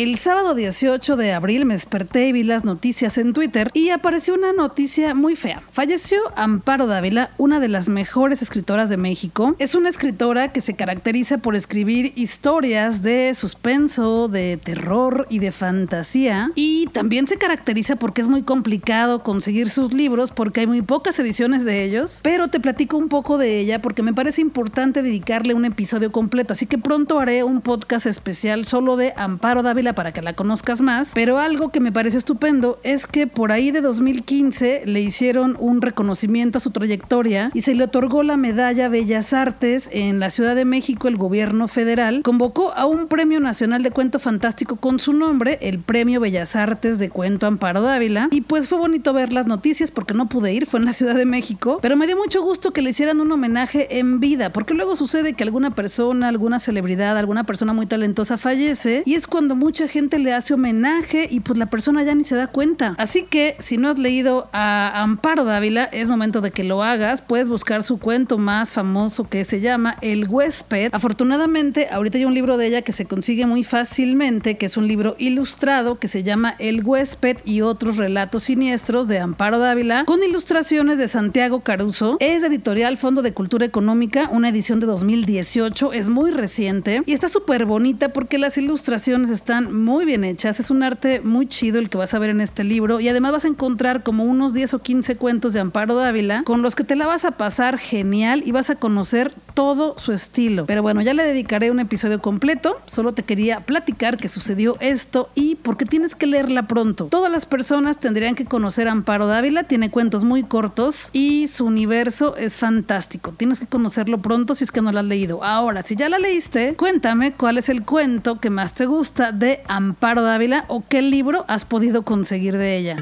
El 0.00 0.16
sábado 0.16 0.54
18 0.54 1.14
de 1.16 1.34
abril 1.34 1.66
me 1.66 1.74
desperté 1.74 2.26
y 2.26 2.32
vi 2.32 2.42
las 2.42 2.64
noticias 2.64 3.18
en 3.18 3.34
Twitter 3.34 3.70
y 3.74 3.90
apareció 3.90 4.32
una 4.32 4.54
noticia 4.54 5.14
muy 5.14 5.36
fea. 5.36 5.62
Falleció 5.70 6.18
Amparo 6.36 6.86
Dávila, 6.86 7.32
una 7.36 7.60
de 7.60 7.68
las 7.68 7.90
mejores 7.90 8.40
escritoras 8.40 8.88
de 8.88 8.96
México. 8.96 9.54
Es 9.58 9.74
una 9.74 9.90
escritora 9.90 10.54
que 10.54 10.62
se 10.62 10.72
caracteriza 10.72 11.36
por 11.36 11.54
escribir 11.54 12.14
historias 12.16 13.02
de 13.02 13.34
suspenso, 13.34 14.28
de 14.28 14.56
terror 14.56 15.26
y 15.28 15.38
de 15.38 15.52
fantasía. 15.52 16.50
Y 16.54 16.86
también 16.94 17.28
se 17.28 17.36
caracteriza 17.36 17.96
porque 17.96 18.22
es 18.22 18.28
muy 18.28 18.42
complicado 18.42 19.22
conseguir 19.22 19.68
sus 19.68 19.92
libros 19.92 20.30
porque 20.30 20.60
hay 20.60 20.66
muy 20.66 20.80
pocas 20.80 21.18
ediciones 21.18 21.66
de 21.66 21.84
ellos. 21.84 22.20
Pero 22.22 22.48
te 22.48 22.58
platico 22.58 22.96
un 22.96 23.10
poco 23.10 23.36
de 23.36 23.60
ella 23.60 23.82
porque 23.82 24.02
me 24.02 24.14
parece 24.14 24.40
importante 24.40 25.02
dedicarle 25.02 25.52
un 25.52 25.66
episodio 25.66 26.10
completo. 26.10 26.54
Así 26.54 26.64
que 26.64 26.78
pronto 26.78 27.20
haré 27.20 27.44
un 27.44 27.60
podcast 27.60 28.06
especial 28.06 28.64
solo 28.64 28.96
de 28.96 29.12
Amparo 29.14 29.62
Dávila 29.62 29.89
para 29.94 30.12
que 30.12 30.22
la 30.22 30.32
conozcas 30.32 30.80
más, 30.80 31.12
pero 31.14 31.38
algo 31.38 31.70
que 31.70 31.80
me 31.80 31.92
parece 31.92 32.18
estupendo 32.18 32.78
es 32.82 33.06
que 33.06 33.26
por 33.26 33.52
ahí 33.52 33.70
de 33.70 33.80
2015 33.80 34.82
le 34.86 35.00
hicieron 35.00 35.56
un 35.58 35.82
reconocimiento 35.82 36.58
a 36.58 36.60
su 36.60 36.70
trayectoria 36.70 37.50
y 37.54 37.62
se 37.62 37.74
le 37.74 37.84
otorgó 37.84 38.22
la 38.22 38.36
medalla 38.36 38.88
Bellas 38.88 39.32
Artes 39.32 39.88
en 39.92 40.20
la 40.20 40.30
Ciudad 40.30 40.54
de 40.54 40.64
México, 40.64 41.08
el 41.08 41.16
gobierno 41.16 41.68
federal. 41.68 42.22
Convocó 42.22 42.72
a 42.74 42.86
un 42.86 43.08
premio 43.08 43.40
nacional 43.40 43.82
de 43.82 43.90
cuento 43.90 44.18
fantástico 44.18 44.76
con 44.76 45.00
su 45.00 45.12
nombre, 45.12 45.58
el 45.62 45.78
Premio 45.78 46.20
Bellas 46.20 46.56
Artes 46.56 46.98
de 46.98 47.10
Cuento 47.10 47.46
Amparo 47.46 47.82
Dávila, 47.82 48.28
y 48.30 48.42
pues 48.42 48.68
fue 48.68 48.78
bonito 48.78 49.12
ver 49.12 49.32
las 49.32 49.46
noticias 49.46 49.90
porque 49.90 50.14
no 50.14 50.28
pude 50.28 50.52
ir, 50.52 50.66
fue 50.66 50.80
en 50.80 50.86
la 50.86 50.92
Ciudad 50.92 51.14
de 51.14 51.24
México, 51.24 51.78
pero 51.82 51.96
me 51.96 52.06
dio 52.06 52.16
mucho 52.16 52.42
gusto 52.42 52.72
que 52.72 52.82
le 52.82 52.90
hicieran 52.90 53.20
un 53.20 53.30
homenaje 53.32 53.98
en 53.98 54.20
vida, 54.20 54.50
porque 54.52 54.74
luego 54.74 54.96
sucede 54.96 55.34
que 55.34 55.44
alguna 55.44 55.74
persona, 55.74 56.28
alguna 56.28 56.58
celebridad, 56.58 57.16
alguna 57.18 57.44
persona 57.44 57.72
muy 57.72 57.86
talentosa 57.86 58.38
fallece 58.38 59.02
y 59.06 59.14
es 59.14 59.26
cuando 59.26 59.56
mucha 59.80 59.92
gente 59.94 60.18
le 60.18 60.34
hace 60.34 60.52
homenaje 60.52 61.26
y 61.30 61.40
pues 61.40 61.58
la 61.58 61.64
persona 61.64 62.02
ya 62.02 62.14
ni 62.14 62.24
se 62.24 62.36
da 62.36 62.48
cuenta. 62.48 62.94
Así 62.98 63.22
que 63.22 63.56
si 63.60 63.78
no 63.78 63.88
has 63.88 63.98
leído 63.98 64.50
a 64.52 65.00
Amparo 65.00 65.44
Dávila, 65.44 65.84
es 65.84 66.06
momento 66.06 66.42
de 66.42 66.50
que 66.50 66.64
lo 66.64 66.82
hagas. 66.82 67.22
Puedes 67.22 67.48
buscar 67.48 67.82
su 67.82 67.98
cuento 67.98 68.36
más 68.36 68.74
famoso 68.74 69.26
que 69.26 69.42
se 69.44 69.62
llama 69.62 69.96
El 70.02 70.28
huésped. 70.28 70.90
Afortunadamente, 70.92 71.88
ahorita 71.90 72.18
hay 72.18 72.26
un 72.26 72.34
libro 72.34 72.58
de 72.58 72.66
ella 72.66 72.82
que 72.82 72.92
se 72.92 73.06
consigue 73.06 73.46
muy 73.46 73.64
fácilmente, 73.64 74.58
que 74.58 74.66
es 74.66 74.76
un 74.76 74.86
libro 74.86 75.16
ilustrado 75.18 75.98
que 75.98 76.08
se 76.08 76.24
llama 76.24 76.56
El 76.58 76.84
huésped 76.84 77.38
y 77.46 77.62
otros 77.62 77.96
relatos 77.96 78.42
siniestros 78.42 79.08
de 79.08 79.18
Amparo 79.18 79.60
Dávila, 79.60 80.04
con 80.04 80.22
ilustraciones 80.22 80.98
de 80.98 81.08
Santiago 81.08 81.60
Caruso. 81.60 82.18
Es 82.20 82.42
editorial 82.42 82.98
Fondo 82.98 83.22
de 83.22 83.32
Cultura 83.32 83.64
Económica, 83.64 84.28
una 84.30 84.50
edición 84.50 84.78
de 84.78 84.84
2018, 84.84 85.94
es 85.94 86.10
muy 86.10 86.32
reciente 86.32 87.02
y 87.06 87.14
está 87.14 87.28
súper 87.28 87.64
bonita 87.64 88.10
porque 88.10 88.36
las 88.36 88.58
ilustraciones 88.58 89.30
están 89.30 89.69
muy 89.70 90.04
bien 90.04 90.24
hechas. 90.24 90.60
Es 90.60 90.70
un 90.70 90.82
arte 90.82 91.20
muy 91.20 91.46
chido 91.46 91.78
el 91.78 91.88
que 91.88 91.98
vas 91.98 92.14
a 92.14 92.18
ver 92.18 92.30
en 92.30 92.40
este 92.40 92.64
libro. 92.64 93.00
Y 93.00 93.08
además 93.08 93.32
vas 93.32 93.44
a 93.44 93.48
encontrar 93.48 94.02
como 94.02 94.24
unos 94.24 94.52
10 94.54 94.74
o 94.74 94.78
15 94.80 95.16
cuentos 95.16 95.52
de 95.52 95.60
Amparo 95.60 95.94
Dávila 95.94 96.42
con 96.44 96.62
los 96.62 96.74
que 96.74 96.84
te 96.84 96.96
la 96.96 97.06
vas 97.06 97.24
a 97.24 97.32
pasar 97.32 97.78
genial 97.78 98.42
y 98.44 98.52
vas 98.52 98.70
a 98.70 98.76
conocer 98.76 99.32
todo 99.54 99.94
su 99.98 100.12
estilo. 100.12 100.66
Pero 100.66 100.82
bueno, 100.82 101.02
ya 101.02 101.14
le 101.14 101.22
dedicaré 101.22 101.70
un 101.70 101.80
episodio 101.80 102.20
completo. 102.20 102.80
Solo 102.86 103.12
te 103.12 103.22
quería 103.22 103.60
platicar 103.60 104.16
que 104.16 104.28
sucedió 104.28 104.76
esto 104.80 105.30
y 105.34 105.56
porque 105.56 105.84
tienes 105.84 106.14
que 106.14 106.26
leerla 106.26 106.66
pronto. 106.66 107.06
Todas 107.06 107.30
las 107.30 107.46
personas 107.46 107.98
tendrían 107.98 108.34
que 108.34 108.44
conocer 108.44 108.88
a 108.88 108.92
Amparo 108.92 109.26
Dávila. 109.26 109.64
Tiene 109.64 109.90
cuentos 109.90 110.24
muy 110.24 110.42
cortos 110.42 111.10
y 111.12 111.48
su 111.48 111.66
universo 111.66 112.36
es 112.36 112.58
fantástico. 112.58 113.32
Tienes 113.36 113.60
que 113.60 113.66
conocerlo 113.66 114.20
pronto 114.22 114.54
si 114.54 114.64
es 114.64 114.72
que 114.72 114.82
no 114.82 114.92
lo 114.92 115.00
has 115.00 115.04
leído. 115.04 115.44
Ahora, 115.44 115.82
si 115.82 115.96
ya 115.96 116.08
la 116.08 116.18
leíste, 116.18 116.74
cuéntame 116.74 117.32
cuál 117.32 117.58
es 117.58 117.68
el 117.68 117.84
cuento 117.84 118.40
que 118.40 118.50
más 118.50 118.74
te 118.74 118.86
gusta 118.86 119.32
de 119.32 119.49
Amparo 119.66 120.22
Dávila 120.22 120.64
o 120.68 120.84
qué 120.88 121.02
libro 121.02 121.44
has 121.48 121.64
podido 121.64 122.02
conseguir 122.02 122.56
de 122.56 122.76
ella. 122.76 122.96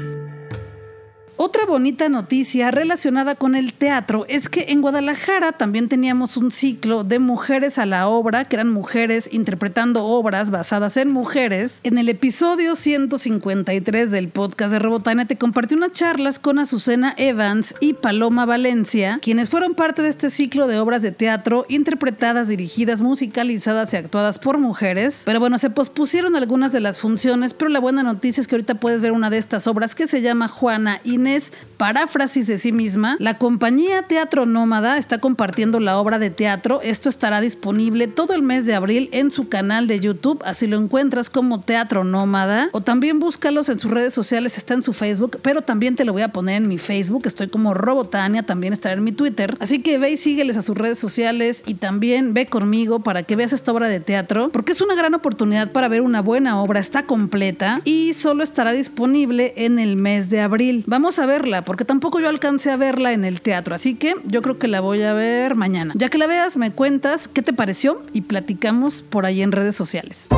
Otra 1.41 1.65
bonita 1.65 2.09
noticia 2.09 2.69
relacionada 2.69 3.33
con 3.33 3.55
el 3.55 3.71
teatro 3.71 4.25
es 4.27 4.49
que 4.49 4.65
en 4.67 4.81
Guadalajara 4.81 5.53
también 5.53 5.87
teníamos 5.87 6.35
un 6.35 6.51
ciclo 6.51 7.05
de 7.05 7.19
mujeres 7.19 7.77
a 7.77 7.85
la 7.85 8.09
obra, 8.09 8.43
que 8.43 8.57
eran 8.57 8.69
mujeres 8.69 9.29
interpretando 9.31 10.03
obras 10.03 10.51
basadas 10.51 10.97
en 10.97 11.09
mujeres. 11.09 11.79
En 11.83 11.97
el 11.97 12.09
episodio 12.09 12.75
153 12.75 14.11
del 14.11 14.27
podcast 14.27 14.73
de 14.73 14.79
Robotania 14.79 15.23
te 15.23 15.37
compartí 15.37 15.75
unas 15.75 15.93
charlas 15.93 16.39
con 16.39 16.59
Azucena 16.59 17.13
Evans 17.15 17.73
y 17.79 17.93
Paloma 17.93 18.45
Valencia, 18.45 19.19
quienes 19.21 19.47
fueron 19.47 19.75
parte 19.75 20.01
de 20.01 20.09
este 20.09 20.29
ciclo 20.29 20.67
de 20.67 20.77
obras 20.77 21.01
de 21.01 21.13
teatro 21.13 21.65
interpretadas, 21.69 22.49
dirigidas, 22.49 22.99
musicalizadas 22.99 23.93
y 23.93 23.95
actuadas 23.95 24.39
por 24.39 24.57
mujeres. 24.57 25.21
Pero 25.23 25.39
bueno, 25.39 25.57
se 25.57 25.69
pospusieron 25.69 26.35
algunas 26.35 26.73
de 26.73 26.81
las 26.81 26.99
funciones, 26.99 27.53
pero 27.53 27.69
la 27.69 27.79
buena 27.79 28.03
noticia 28.03 28.41
es 28.41 28.47
que 28.49 28.55
ahorita 28.55 28.75
puedes 28.75 29.01
ver 29.01 29.13
una 29.13 29.29
de 29.29 29.37
estas 29.37 29.67
obras 29.67 29.95
que 29.95 30.05
se 30.05 30.21
llama 30.21 30.49
Juana 30.49 30.99
Inés 31.05 31.28
paráfrasis 31.77 32.45
de 32.45 32.57
sí 32.57 32.73
misma, 32.73 33.15
la 33.19 33.37
compañía 33.37 34.01
Teatro 34.01 34.45
Nómada 34.45 34.97
está 34.97 35.19
compartiendo 35.19 35.79
la 35.79 35.97
obra 35.97 36.19
de 36.19 36.29
teatro. 36.29 36.81
Esto 36.83 37.07
estará 37.07 37.39
disponible 37.39 38.07
todo 38.07 38.33
el 38.33 38.41
mes 38.41 38.65
de 38.65 38.75
abril 38.75 39.07
en 39.13 39.31
su 39.31 39.47
canal 39.47 39.87
de 39.87 40.01
YouTube, 40.01 40.41
así 40.43 40.67
lo 40.67 40.77
encuentras 40.77 41.29
como 41.29 41.61
Teatro 41.61 42.03
Nómada. 42.03 42.69
O 42.73 42.81
también 42.81 43.19
búscalos 43.19 43.69
en 43.69 43.79
sus 43.79 43.91
redes 43.91 44.13
sociales, 44.13 44.57
está 44.57 44.73
en 44.73 44.83
su 44.83 44.91
Facebook, 44.91 45.39
pero 45.41 45.61
también 45.61 45.95
te 45.95 46.03
lo 46.03 46.11
voy 46.11 46.21
a 46.21 46.33
poner 46.33 46.57
en 46.57 46.67
mi 46.67 46.77
Facebook, 46.77 47.23
estoy 47.25 47.47
como 47.47 47.73
Robotania, 47.73 48.43
también 48.43 48.73
estará 48.73 48.95
en 48.95 49.03
mi 49.05 49.13
Twitter. 49.13 49.57
Así 49.61 49.81
que 49.81 49.97
ve 49.97 50.11
y 50.11 50.17
sígueles 50.17 50.57
a 50.57 50.61
sus 50.61 50.77
redes 50.77 50.99
sociales 50.99 51.63
y 51.65 51.75
también 51.75 52.33
ve 52.33 52.47
conmigo 52.47 52.99
para 52.99 53.23
que 53.23 53.37
veas 53.37 53.53
esta 53.53 53.71
obra 53.71 53.87
de 53.87 54.01
teatro, 54.01 54.49
porque 54.51 54.73
es 54.73 54.81
una 54.81 54.95
gran 54.95 55.13
oportunidad 55.13 55.71
para 55.71 55.87
ver 55.87 56.01
una 56.01 56.21
buena 56.21 56.61
obra, 56.61 56.79
está 56.79 57.03
completa 57.03 57.81
y 57.85 58.13
solo 58.15 58.43
estará 58.43 58.71
disponible 58.71 59.53
en 59.55 59.79
el 59.79 59.95
mes 59.95 60.29
de 60.29 60.41
abril. 60.41 60.83
Vamos 60.87 61.18
a 61.19 61.25
verla, 61.25 61.63
porque 61.63 61.85
tampoco 61.85 62.19
yo 62.19 62.29
alcancé 62.29 62.71
a 62.71 62.77
verla 62.77 63.13
en 63.13 63.25
el 63.25 63.41
teatro, 63.41 63.75
así 63.75 63.95
que 63.95 64.15
yo 64.25 64.41
creo 64.41 64.57
que 64.57 64.67
la 64.67 64.81
voy 64.81 65.01
a 65.03 65.13
ver 65.13 65.55
mañana. 65.55 65.93
Ya 65.95 66.09
que 66.09 66.17
la 66.17 66.27
veas, 66.27 66.57
me 66.57 66.71
cuentas 66.71 67.27
qué 67.27 67.41
te 67.41 67.53
pareció 67.53 68.01
y 68.13 68.21
platicamos 68.21 69.01
por 69.01 69.25
ahí 69.25 69.41
en 69.41 69.51
redes 69.51 69.75
sociales 69.75 70.29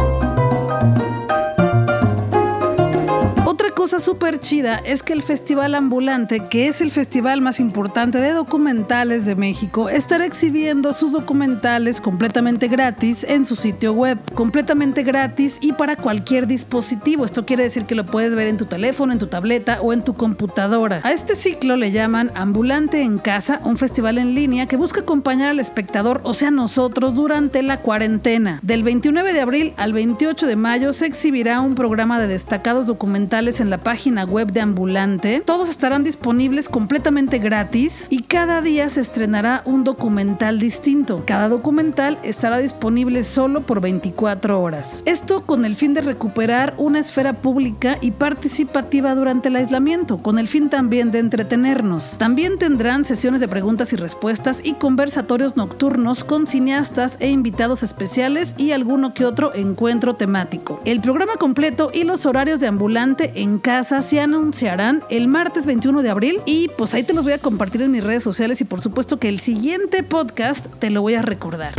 cosa 3.70 4.00
súper 4.00 4.40
chida 4.40 4.78
es 4.84 5.04
que 5.04 5.14
el 5.14 5.22
Festival 5.22 5.76
Ambulante, 5.76 6.40
que 6.50 6.68
es 6.68 6.82
el 6.82 6.90
festival 6.90 7.42
más 7.42 7.60
importante 7.60 8.18
de 8.18 8.32
documentales 8.32 9.26
de 9.26 9.36
México, 9.36 9.90
estará 9.90 10.26
exhibiendo 10.26 10.94
sus 10.94 11.12
documentales 11.12 12.02
completamente 12.02 12.68
gratis 12.68 13.24
en 13.24 13.46
su 13.46 13.56
sitio 13.56 13.94
web. 13.94 14.18
Completamente 14.34 15.04
gratis 15.04 15.58
y 15.62 15.74
para 15.74 15.96
cualquier 15.96 16.48
dispositivo. 16.48 17.24
Esto 17.24 17.46
quiere 17.46 17.64
decir 17.64 17.86
que 17.86 17.94
lo 17.94 18.06
puedes 18.06 18.34
ver 18.34 18.48
en 18.48 18.58
tu 18.58 18.66
teléfono, 18.66 19.14
en 19.14 19.20
tu 19.20 19.28
tableta 19.28 19.80
o 19.82 19.94
en 19.94 20.04
tu 20.04 20.16
computadora. 20.16 21.02
A 21.04 21.12
este 21.12 21.36
ciclo 21.36 21.76
le 21.76 21.92
llaman 21.92 22.32
Ambulante 22.34 23.02
en 23.02 23.20
Casa, 23.20 23.62
un 23.64 23.78
festival 23.78 24.18
en 24.18 24.34
línea 24.34 24.66
que 24.66 24.76
busca 24.76 25.02
acompañar 25.02 25.50
al 25.50 25.60
espectador, 25.60 26.22
o 26.24 26.34
sea, 26.34 26.52
nosotros, 26.52 27.14
durante 27.14 27.62
la 27.62 27.82
cuarentena. 27.82 28.60
Del 28.64 28.84
29 28.84 29.34
de 29.34 29.42
abril 29.42 29.74
al 29.78 29.94
28 29.94 30.48
de 30.48 30.56
mayo 30.56 30.94
se 30.94 31.06
exhibirá 31.06 31.62
un 31.62 31.76
programa 31.76 32.20
de 32.20 32.28
destacados 32.28 32.88
documentales 32.88 33.51
en 33.60 33.70
la 33.70 33.80
página 33.80 34.24
web 34.24 34.52
de 34.52 34.62
Ambulante. 34.62 35.44
Todos 35.46 35.70
estarán 35.70 36.04
disponibles 36.04 36.70
completamente 36.70 37.40
gratis 37.40 38.08
y 38.10 38.24
cada 38.24 38.62
día 38.62 38.88
se 38.90 39.02
estrenará 39.02 39.62
un 39.66 39.84
documental 39.84 40.60
distinto. 40.60 41.24
Cada 41.26 41.50
documental 41.50 42.18
estará 42.24 42.60
disponible 42.60 43.24
solo 43.24 43.62
por 43.62 43.82
24 43.82 44.62
horas. 44.62 45.04
Esto 45.06 45.46
con 45.46 45.66
el 45.66 45.76
fin 45.76 45.94
de 45.94 46.02
recuperar 46.02 46.74
una 46.78 47.00
esfera 47.00 47.34
pública 47.34 47.98
y 48.00 48.12
participativa 48.12 49.16
durante 49.16 49.50
el 49.50 49.58
aislamiento, 49.58 50.20
con 50.20 50.40
el 50.40 50.48
fin 50.48 50.70
también 50.70 51.12
de 51.12 51.20
entretenernos. 51.20 52.18
También 52.18 52.58
tendrán 52.58 53.04
sesiones 53.06 53.42
de 53.42 53.48
preguntas 53.48 53.92
y 53.92 53.98
respuestas 53.98 54.62
y 54.64 54.74
conversatorios 54.74 55.58
nocturnos 55.58 56.24
con 56.24 56.48
cineastas 56.48 57.18
e 57.20 57.30
invitados 57.30 57.84
especiales 57.84 58.56
y 58.58 58.72
alguno 58.72 59.14
que 59.14 59.26
otro 59.26 59.54
encuentro 59.56 60.16
temático. 60.16 60.80
El 60.86 61.02
programa 61.02 61.36
completo 61.36 61.90
y 61.94 62.04
los 62.04 62.26
horarios 62.26 62.60
de 62.60 62.68
ambulante 62.68 63.41
en 63.42 63.58
casa 63.58 64.04
se 64.04 64.20
anunciarán 64.20 65.04
el 65.10 65.28
martes 65.28 65.66
21 65.66 66.04
de 66.04 66.10
abril 66.12 66.42
y 66.46 66.68
pues 66.78 66.94
ahí 66.94 67.02
te 67.02 67.14
los 67.14 67.24
voy 67.24 67.34
a 67.34 67.40
compartir 67.40 67.82
en 67.82 67.90
mis 67.90 68.04
redes 68.04 68.22
sociales 68.22 68.62
y 68.62 68.66
por 68.66 68.82
supuesto 68.82 69.18
que 69.18 69.30
el 69.30 69.40
siguiente 69.40 70.04
podcast 70.04 70.68
te 70.78 70.92
lo 70.92 71.02
voy 71.02 71.16
a 71.16 71.24
recordar. 71.24 71.74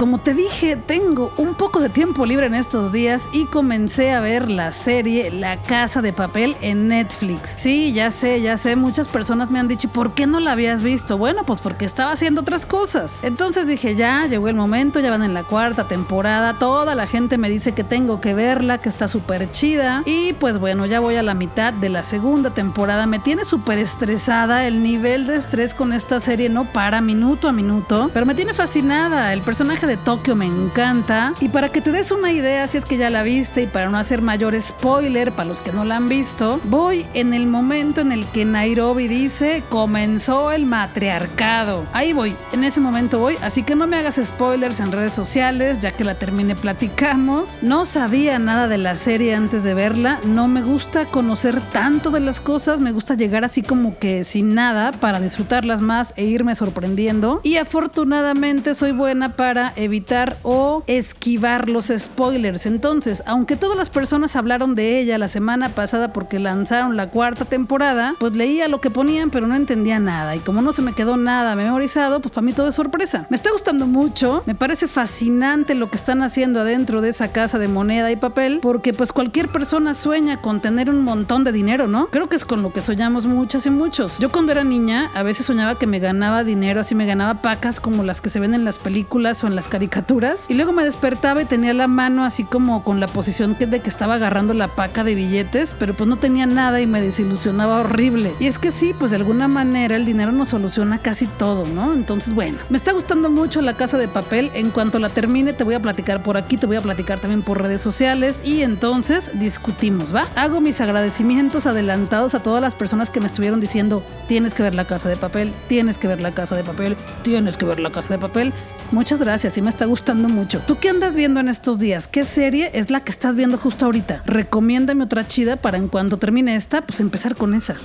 Como 0.00 0.16
te 0.16 0.32
dije, 0.32 0.76
tengo 0.76 1.30
un 1.36 1.54
poco 1.54 1.78
de 1.78 1.90
tiempo 1.90 2.24
libre 2.24 2.46
en 2.46 2.54
estos 2.54 2.90
días 2.90 3.28
y 3.34 3.44
comencé 3.44 4.12
a 4.12 4.20
ver 4.20 4.50
la 4.50 4.72
serie 4.72 5.30
La 5.30 5.60
Casa 5.60 6.00
de 6.00 6.14
Papel 6.14 6.56
en 6.62 6.88
Netflix. 6.88 7.50
Sí, 7.50 7.92
ya 7.92 8.10
sé, 8.10 8.40
ya 8.40 8.56
sé, 8.56 8.76
muchas 8.76 9.08
personas 9.08 9.50
me 9.50 9.58
han 9.58 9.68
dicho, 9.68 9.90
¿por 9.90 10.14
qué 10.14 10.26
no 10.26 10.40
la 10.40 10.52
habías 10.52 10.82
visto? 10.82 11.18
Bueno, 11.18 11.44
pues 11.44 11.60
porque 11.60 11.84
estaba 11.84 12.12
haciendo 12.12 12.40
otras 12.40 12.64
cosas. 12.64 13.22
Entonces 13.22 13.66
dije, 13.66 13.94
ya, 13.94 14.26
llegó 14.26 14.48
el 14.48 14.54
momento, 14.54 15.00
ya 15.00 15.10
van 15.10 15.22
en 15.22 15.34
la 15.34 15.44
cuarta 15.44 15.86
temporada, 15.86 16.58
toda 16.58 16.94
la 16.94 17.06
gente 17.06 17.36
me 17.36 17.50
dice 17.50 17.72
que 17.72 17.84
tengo 17.84 18.22
que 18.22 18.32
verla, 18.32 18.78
que 18.78 18.88
está 18.88 19.06
súper 19.06 19.50
chida. 19.50 20.02
Y 20.06 20.32
pues 20.32 20.58
bueno, 20.58 20.86
ya 20.86 21.00
voy 21.00 21.16
a 21.16 21.22
la 21.22 21.34
mitad 21.34 21.74
de 21.74 21.90
la 21.90 22.02
segunda 22.02 22.54
temporada. 22.54 23.06
Me 23.06 23.18
tiene 23.18 23.44
súper 23.44 23.76
estresada, 23.76 24.66
el 24.66 24.82
nivel 24.82 25.26
de 25.26 25.36
estrés 25.36 25.74
con 25.74 25.92
esta 25.92 26.20
serie 26.20 26.48
no 26.48 26.72
para 26.72 27.02
minuto 27.02 27.48
a 27.48 27.52
minuto, 27.52 28.10
pero 28.14 28.24
me 28.24 28.34
tiene 28.34 28.54
fascinada. 28.54 29.34
El 29.34 29.42
personaje 29.42 29.89
de 29.90 29.96
Tokio 29.96 30.36
me 30.36 30.46
encanta. 30.46 31.34
Y 31.40 31.48
para 31.48 31.68
que 31.70 31.80
te 31.80 31.90
des 31.90 32.12
una 32.12 32.30
idea, 32.30 32.68
si 32.68 32.78
es 32.78 32.84
que 32.84 32.96
ya 32.96 33.10
la 33.10 33.24
viste 33.24 33.62
y 33.62 33.66
para 33.66 33.88
no 33.88 33.98
hacer 33.98 34.22
mayor 34.22 34.54
spoiler 34.60 35.32
para 35.32 35.48
los 35.48 35.62
que 35.62 35.72
no 35.72 35.84
la 35.84 35.96
han 35.96 36.06
visto, 36.06 36.60
voy 36.64 37.04
en 37.12 37.34
el 37.34 37.48
momento 37.48 38.00
en 38.00 38.12
el 38.12 38.24
que 38.28 38.44
Nairobi 38.44 39.08
dice 39.08 39.64
comenzó 39.68 40.52
el 40.52 40.64
matriarcado. 40.64 41.86
Ahí 41.92 42.12
voy, 42.12 42.36
en 42.52 42.62
ese 42.62 42.80
momento 42.80 43.18
voy, 43.18 43.36
así 43.42 43.64
que 43.64 43.74
no 43.74 43.88
me 43.88 43.96
hagas 43.96 44.20
spoilers 44.22 44.78
en 44.78 44.92
redes 44.92 45.12
sociales, 45.12 45.80
ya 45.80 45.90
que 45.90 46.04
la 46.04 46.14
termine 46.14 46.54
platicamos. 46.54 47.58
No 47.60 47.84
sabía 47.84 48.38
nada 48.38 48.68
de 48.68 48.78
la 48.78 48.94
serie 48.94 49.34
antes 49.34 49.64
de 49.64 49.74
verla, 49.74 50.20
no 50.24 50.46
me 50.46 50.62
gusta 50.62 51.04
conocer 51.06 51.60
tanto 51.72 52.12
de 52.12 52.20
las 52.20 52.38
cosas, 52.38 52.78
me 52.78 52.92
gusta 52.92 53.16
llegar 53.16 53.44
así 53.44 53.62
como 53.62 53.98
que 53.98 54.22
sin 54.22 54.54
nada 54.54 54.92
para 54.92 55.18
disfrutarlas 55.18 55.80
más 55.80 56.14
e 56.14 56.26
irme 56.26 56.54
sorprendiendo. 56.54 57.40
Y 57.42 57.56
afortunadamente 57.56 58.76
soy 58.76 58.92
buena 58.92 59.34
para 59.34 59.72
evitar 59.80 60.38
o 60.42 60.82
esquivar 60.86 61.68
los 61.68 61.92
spoilers. 61.96 62.66
Entonces, 62.66 63.22
aunque 63.26 63.56
todas 63.56 63.76
las 63.76 63.90
personas 63.90 64.36
hablaron 64.36 64.74
de 64.74 65.00
ella 65.00 65.18
la 65.18 65.28
semana 65.28 65.70
pasada 65.70 66.12
porque 66.12 66.38
lanzaron 66.38 66.96
la 66.96 67.10
cuarta 67.10 67.44
temporada, 67.44 68.14
pues 68.18 68.36
leía 68.36 68.68
lo 68.68 68.80
que 68.80 68.90
ponían 68.90 69.30
pero 69.30 69.46
no 69.46 69.54
entendía 69.54 69.98
nada. 69.98 70.36
Y 70.36 70.40
como 70.40 70.62
no 70.62 70.72
se 70.72 70.82
me 70.82 70.92
quedó 70.92 71.16
nada 71.16 71.54
memorizado, 71.56 72.20
pues 72.20 72.32
para 72.32 72.44
mí 72.44 72.52
todo 72.52 72.68
es 72.68 72.74
sorpresa. 72.74 73.26
Me 73.30 73.36
está 73.36 73.50
gustando 73.50 73.86
mucho, 73.86 74.42
me 74.46 74.54
parece 74.54 74.88
fascinante 74.88 75.74
lo 75.74 75.90
que 75.90 75.96
están 75.96 76.22
haciendo 76.22 76.60
adentro 76.60 77.00
de 77.00 77.10
esa 77.10 77.32
casa 77.32 77.58
de 77.58 77.68
moneda 77.68 78.10
y 78.10 78.16
papel, 78.16 78.60
porque 78.62 78.92
pues 78.92 79.12
cualquier 79.12 79.48
persona 79.48 79.94
sueña 79.94 80.40
con 80.40 80.60
tener 80.60 80.90
un 80.90 81.02
montón 81.02 81.44
de 81.44 81.52
dinero, 81.52 81.86
¿no? 81.86 82.06
Creo 82.08 82.28
que 82.28 82.36
es 82.36 82.44
con 82.44 82.62
lo 82.62 82.72
que 82.72 82.80
soñamos 82.80 83.26
muchas 83.26 83.66
y 83.66 83.70
muchos. 83.70 84.18
Yo 84.18 84.30
cuando 84.30 84.52
era 84.52 84.64
niña 84.64 85.10
a 85.14 85.22
veces 85.22 85.46
soñaba 85.46 85.78
que 85.78 85.86
me 85.86 85.98
ganaba 85.98 86.44
dinero, 86.44 86.80
así 86.80 86.94
me 86.94 87.06
ganaba 87.06 87.42
pacas 87.42 87.80
como 87.80 88.02
las 88.02 88.20
que 88.20 88.30
se 88.30 88.40
ven 88.40 88.54
en 88.54 88.64
las 88.64 88.78
películas 88.78 89.42
o 89.44 89.46
en 89.46 89.56
las 89.56 89.68
caricaturas. 89.70 90.44
Y 90.50 90.54
luego 90.54 90.72
me 90.72 90.84
despertaba 90.84 91.40
y 91.40 91.46
tenía 91.46 91.72
la 91.72 91.88
mano 91.88 92.24
así 92.24 92.44
como 92.44 92.84
con 92.84 93.00
la 93.00 93.06
posición 93.06 93.56
de 93.58 93.80
que 93.80 93.88
estaba 93.88 94.16
agarrando 94.16 94.52
la 94.52 94.68
paca 94.68 95.04
de 95.04 95.14
billetes, 95.14 95.74
pero 95.78 95.94
pues 95.94 96.08
no 96.08 96.16
tenía 96.16 96.44
nada 96.44 96.80
y 96.80 96.86
me 96.86 97.00
desilusionaba 97.00 97.78
horrible. 97.78 98.34
Y 98.38 98.46
es 98.46 98.58
que 98.58 98.70
sí, 98.70 98.92
pues 98.92 99.10
de 99.12 99.16
alguna 99.16 99.48
manera 99.48 99.96
el 99.96 100.04
dinero 100.04 100.32
nos 100.32 100.48
soluciona 100.48 100.98
casi 100.98 101.26
todo, 101.26 101.66
¿no? 101.66 101.94
Entonces, 101.94 102.34
bueno, 102.34 102.58
me 102.68 102.76
está 102.76 102.92
gustando 102.92 103.30
mucho 103.30 103.62
la 103.62 103.76
casa 103.76 103.96
de 103.96 104.08
papel. 104.08 104.50
En 104.54 104.70
cuanto 104.70 104.98
la 104.98 105.08
termine, 105.08 105.52
te 105.52 105.64
voy 105.64 105.74
a 105.74 105.80
platicar 105.80 106.22
por 106.22 106.36
aquí, 106.36 106.56
te 106.56 106.66
voy 106.66 106.76
a 106.76 106.80
platicar 106.80 107.20
también 107.20 107.42
por 107.42 107.62
redes 107.62 107.80
sociales 107.80 108.42
y 108.44 108.62
entonces 108.62 109.30
discutimos, 109.34 110.14
¿va? 110.14 110.28
Hago 110.34 110.60
mis 110.60 110.80
agradecimientos 110.80 111.66
adelantados 111.66 112.34
a 112.34 112.42
todas 112.42 112.60
las 112.60 112.74
personas 112.74 113.10
que 113.10 113.20
me 113.20 113.26
estuvieron 113.26 113.60
diciendo, 113.60 114.02
tienes 114.28 114.54
que 114.54 114.62
ver 114.62 114.74
la 114.74 114.86
casa 114.86 115.08
de 115.08 115.16
papel, 115.16 115.52
tienes 115.68 115.98
que 115.98 116.08
ver 116.08 116.20
la 116.20 116.32
casa 116.32 116.56
de 116.56 116.64
papel, 116.64 116.96
tienes 117.22 117.56
que 117.56 117.66
ver 117.66 117.80
la 117.80 117.90
casa 117.90 118.14
de 118.14 118.18
papel. 118.18 118.52
Muchas 118.90 119.20
gracias, 119.20 119.54
me 119.62 119.70
está 119.70 119.86
gustando 119.86 120.28
mucho. 120.28 120.62
¿Tú 120.66 120.78
qué 120.78 120.88
andas 120.88 121.14
viendo 121.14 121.40
en 121.40 121.48
estos 121.48 121.78
días? 121.78 122.08
¿Qué 122.08 122.24
serie 122.24 122.70
es 122.74 122.90
la 122.90 123.00
que 123.04 123.10
estás 123.10 123.34
viendo 123.36 123.58
justo 123.58 123.86
ahorita? 123.86 124.22
Recomiéndame 124.26 125.04
otra 125.04 125.26
chida 125.26 125.56
para 125.56 125.78
en 125.78 125.88
cuanto 125.88 126.18
termine 126.18 126.54
esta, 126.54 126.82
pues 126.82 127.00
empezar 127.00 127.36
con 127.36 127.54
esa. 127.54 127.76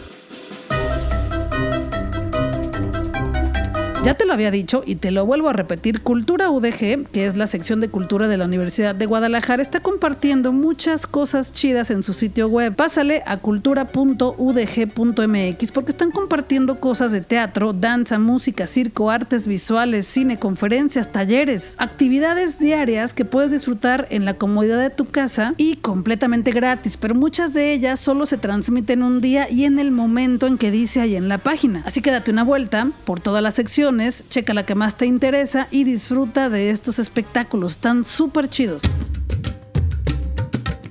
Ya 4.05 4.13
te 4.13 4.25
lo 4.27 4.33
había 4.33 4.51
dicho 4.51 4.83
y 4.85 4.97
te 4.97 5.09
lo 5.09 5.25
vuelvo 5.25 5.49
a 5.49 5.53
repetir, 5.53 6.01
Cultura 6.01 6.51
UDG, 6.51 7.07
que 7.11 7.25
es 7.25 7.37
la 7.37 7.47
sección 7.47 7.79
de 7.79 7.89
cultura 7.89 8.27
de 8.27 8.37
la 8.37 8.45
Universidad 8.45 8.93
de 8.93 9.07
Guadalajara, 9.07 9.63
está 9.63 9.79
compartiendo 9.79 10.51
muchas 10.51 11.07
cosas 11.07 11.51
chidas 11.51 11.89
en 11.89 12.03
su 12.03 12.13
sitio 12.13 12.47
web. 12.47 12.75
Pásale 12.75 13.23
a 13.25 13.37
cultura.udg.mx 13.37 15.71
porque 15.71 15.89
están 15.89 16.11
compartiendo 16.11 16.79
cosas 16.79 17.13
de 17.13 17.21
teatro, 17.21 17.73
danza, 17.73 18.19
música, 18.19 18.67
circo, 18.67 19.09
artes 19.09 19.47
visuales, 19.47 20.05
cine, 20.05 20.37
conferencias, 20.37 21.11
talleres, 21.11 21.73
actividades 21.79 22.59
diarias 22.59 23.15
que 23.15 23.25
puedes 23.25 23.49
disfrutar 23.49 24.05
en 24.11 24.23
la 24.23 24.35
comodidad 24.35 24.79
de 24.79 24.91
tu 24.91 25.05
casa 25.05 25.55
y 25.57 25.77
completamente 25.77 26.51
gratis, 26.51 26.95
pero 26.95 27.15
muchas 27.15 27.55
de 27.55 27.73
ellas 27.73 27.99
solo 27.99 28.27
se 28.27 28.37
transmiten 28.37 29.01
un 29.01 29.19
día 29.19 29.49
y 29.49 29.65
en 29.65 29.79
el 29.79 29.89
momento 29.89 30.45
en 30.45 30.59
que 30.59 30.69
dice 30.69 31.01
ahí 31.01 31.15
en 31.15 31.27
la 31.27 31.39
página. 31.39 31.81
Así 31.87 32.03
que 32.03 32.11
date 32.11 32.29
una 32.29 32.43
vuelta 32.43 32.91
por 33.03 33.19
toda 33.19 33.41
la 33.41 33.49
sección 33.49 33.94
checa 34.29 34.53
la 34.53 34.65
que 34.65 34.75
más 34.75 34.97
te 34.97 35.05
interesa 35.05 35.67
y 35.71 35.83
disfruta 35.83 36.49
de 36.49 36.69
estos 36.69 36.99
espectáculos. 36.99 37.73
Están 37.73 38.03
súper 38.03 38.49
chidos. 38.49 38.83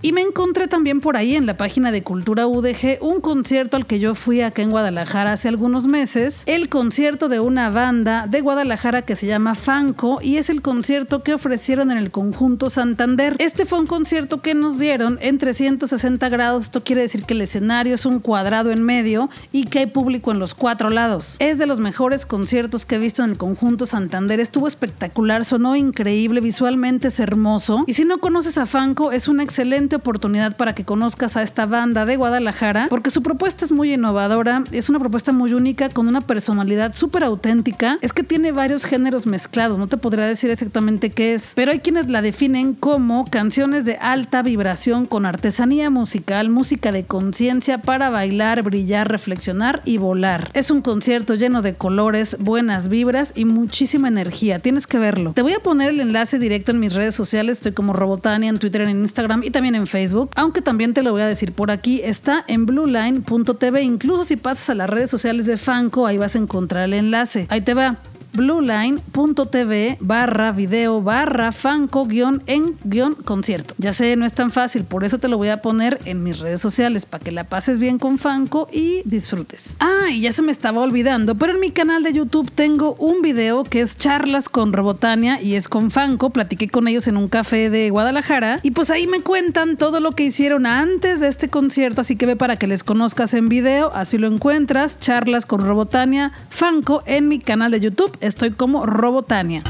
Y 0.04 0.12
me 0.12 0.20
encontré 0.20 0.68
también 0.68 1.00
por 1.00 1.16
ahí 1.16 1.34
en 1.34 1.46
la 1.46 1.56
página 1.56 1.90
de 1.90 2.02
Cultura 2.02 2.46
UDG 2.46 2.98
un 3.00 3.22
concierto 3.22 3.78
al 3.78 3.86
que 3.86 4.00
yo 4.00 4.14
fui 4.14 4.42
acá 4.42 4.60
en 4.60 4.70
Guadalajara 4.70 5.32
hace 5.32 5.48
algunos 5.48 5.86
meses. 5.86 6.42
El 6.44 6.68
concierto 6.68 7.30
de 7.30 7.40
una 7.40 7.70
banda 7.70 8.26
de 8.26 8.42
Guadalajara 8.42 9.00
que 9.00 9.16
se 9.16 9.26
llama 9.26 9.54
Fanco 9.54 10.18
y 10.20 10.36
es 10.36 10.50
el 10.50 10.60
concierto 10.60 11.22
que 11.22 11.32
ofrecieron 11.32 11.90
en 11.90 11.96
el 11.96 12.10
conjunto 12.10 12.68
Santander. 12.68 13.36
Este 13.38 13.64
fue 13.64 13.78
un 13.78 13.86
concierto 13.86 14.42
que 14.42 14.54
nos 14.54 14.78
dieron 14.78 15.18
en 15.22 15.38
360 15.38 16.28
grados. 16.28 16.64
Esto 16.64 16.84
quiere 16.84 17.00
decir 17.00 17.24
que 17.24 17.32
el 17.32 17.40
escenario 17.40 17.94
es 17.94 18.04
un 18.04 18.20
cuadrado 18.20 18.72
en 18.72 18.82
medio 18.82 19.30
y 19.52 19.64
que 19.68 19.78
hay 19.78 19.86
público 19.86 20.32
en 20.32 20.38
los 20.38 20.52
cuatro 20.52 20.90
lados. 20.90 21.36
Es 21.38 21.56
de 21.56 21.64
los 21.64 21.80
mejores 21.80 22.26
conciertos 22.26 22.84
que 22.84 22.96
he 22.96 22.98
visto 22.98 23.24
en 23.24 23.30
el 23.30 23.38
conjunto 23.38 23.86
Santander. 23.86 24.38
Estuvo 24.38 24.68
espectacular, 24.68 25.46
sonó 25.46 25.76
increíble, 25.76 26.42
visualmente 26.42 27.08
es 27.08 27.18
hermoso. 27.20 27.84
Y 27.86 27.94
si 27.94 28.04
no 28.04 28.18
conoces 28.18 28.58
a 28.58 28.66
Fanco, 28.66 29.10
es 29.10 29.28
una 29.28 29.42
excelente 29.42 29.93
oportunidad 29.96 30.56
para 30.56 30.74
que 30.74 30.84
conozcas 30.84 31.36
a 31.36 31.42
esta 31.42 31.66
banda 31.66 32.04
de 32.04 32.16
Guadalajara, 32.16 32.86
porque 32.90 33.10
su 33.10 33.22
propuesta 33.22 33.64
es 33.64 33.72
muy 33.72 33.92
innovadora, 33.92 34.64
es 34.72 34.88
una 34.88 34.98
propuesta 34.98 35.32
muy 35.32 35.52
única, 35.52 35.88
con 35.88 36.08
una 36.08 36.20
personalidad 36.20 36.94
súper 36.94 37.24
auténtica. 37.24 37.98
Es 38.00 38.12
que 38.12 38.22
tiene 38.22 38.52
varios 38.52 38.84
géneros 38.84 39.26
mezclados, 39.26 39.78
no 39.78 39.86
te 39.86 39.96
podría 39.96 40.26
decir 40.26 40.50
exactamente 40.50 41.10
qué 41.10 41.34
es, 41.34 41.52
pero 41.54 41.72
hay 41.72 41.80
quienes 41.80 42.10
la 42.10 42.22
definen 42.22 42.74
como 42.74 43.24
canciones 43.26 43.84
de 43.84 43.96
alta 43.96 44.42
vibración 44.42 45.06
con 45.06 45.26
artesanía 45.26 45.90
musical, 45.90 46.48
música 46.48 46.92
de 46.92 47.04
conciencia 47.04 47.78
para 47.78 48.10
bailar, 48.10 48.62
brillar, 48.62 49.08
reflexionar 49.08 49.82
y 49.84 49.98
volar. 49.98 50.50
Es 50.54 50.70
un 50.70 50.82
concierto 50.82 51.34
lleno 51.34 51.62
de 51.62 51.74
colores, 51.74 52.36
buenas 52.40 52.88
vibras 52.88 53.32
y 53.34 53.44
muchísima 53.44 54.08
energía. 54.08 54.58
Tienes 54.58 54.86
que 54.86 54.98
verlo. 54.98 55.32
Te 55.32 55.42
voy 55.42 55.52
a 55.52 55.60
poner 55.60 55.90
el 55.90 56.00
enlace 56.00 56.38
directo 56.38 56.72
en 56.72 56.80
mis 56.80 56.94
redes 56.94 57.14
sociales. 57.14 57.58
Estoy 57.58 57.72
como 57.72 57.92
Robotania 57.92 58.48
en 58.48 58.58
Twitter, 58.58 58.82
en 58.82 58.90
Instagram 58.90 59.42
y 59.42 59.50
también 59.50 59.74
en 59.74 59.83
Facebook, 59.86 60.30
aunque 60.36 60.62
también 60.62 60.94
te 60.94 61.02
lo 61.02 61.12
voy 61.12 61.22
a 61.22 61.26
decir 61.26 61.52
por 61.52 61.70
aquí, 61.70 62.00
está 62.02 62.44
en 62.48 62.66
blueline.tv. 62.66 63.82
Incluso 63.82 64.24
si 64.24 64.36
pasas 64.36 64.70
a 64.70 64.74
las 64.74 64.90
redes 64.90 65.10
sociales 65.10 65.46
de 65.46 65.56
Fanco, 65.56 66.06
ahí 66.06 66.18
vas 66.18 66.34
a 66.34 66.38
encontrar 66.38 66.84
el 66.84 66.94
enlace. 66.94 67.46
Ahí 67.50 67.60
te 67.60 67.74
va 67.74 67.98
blueline.tv 68.34 69.98
barra 70.00 70.52
video 70.52 71.00
barra 71.00 71.52
fanco 71.52 72.04
guion 72.06 72.42
en 72.46 72.76
guion 72.84 73.14
concierto. 73.14 73.74
Ya 73.78 73.92
sé, 73.92 74.16
no 74.16 74.26
es 74.26 74.34
tan 74.34 74.50
fácil, 74.50 74.84
por 74.84 75.04
eso 75.04 75.18
te 75.18 75.28
lo 75.28 75.38
voy 75.38 75.48
a 75.48 75.58
poner 75.58 76.00
en 76.04 76.22
mis 76.22 76.40
redes 76.40 76.60
sociales 76.60 77.06
para 77.06 77.22
que 77.22 77.30
la 77.30 77.44
pases 77.44 77.78
bien 77.78 77.98
con 77.98 78.18
Fanco 78.18 78.68
y 78.72 79.02
disfrutes. 79.04 79.76
Ah, 79.80 80.10
y 80.10 80.20
ya 80.20 80.32
se 80.32 80.42
me 80.42 80.52
estaba 80.52 80.80
olvidando, 80.80 81.36
pero 81.36 81.52
en 81.52 81.60
mi 81.60 81.70
canal 81.70 82.02
de 82.02 82.12
YouTube 82.12 82.50
tengo 82.50 82.94
un 82.98 83.22
video 83.22 83.64
que 83.64 83.80
es 83.80 83.96
charlas 83.96 84.48
con 84.48 84.72
Robotania 84.72 85.40
y 85.40 85.54
es 85.54 85.68
con 85.68 85.90
Fanco. 85.90 86.30
Platiqué 86.30 86.68
con 86.68 86.88
ellos 86.88 87.06
en 87.06 87.16
un 87.16 87.28
café 87.28 87.70
de 87.70 87.90
Guadalajara 87.90 88.60
y 88.62 88.72
pues 88.72 88.90
ahí 88.90 89.06
me 89.06 89.20
cuentan 89.20 89.76
todo 89.76 90.00
lo 90.00 90.12
que 90.12 90.24
hicieron 90.24 90.66
antes 90.66 91.20
de 91.20 91.28
este 91.28 91.48
concierto, 91.48 92.00
así 92.00 92.16
que 92.16 92.26
ve 92.26 92.36
para 92.36 92.56
que 92.56 92.66
les 92.66 92.82
conozcas 92.82 93.34
en 93.34 93.48
video, 93.48 93.92
así 93.94 94.18
lo 94.18 94.26
encuentras, 94.26 94.98
charlas 94.98 95.46
con 95.46 95.64
Robotania, 95.64 96.32
Fanco 96.50 97.02
en 97.06 97.28
mi 97.28 97.38
canal 97.38 97.70
de 97.70 97.80
YouTube 97.80 98.16
Estoy 98.24 98.52
como 98.52 98.86
Robotania. 98.86 99.62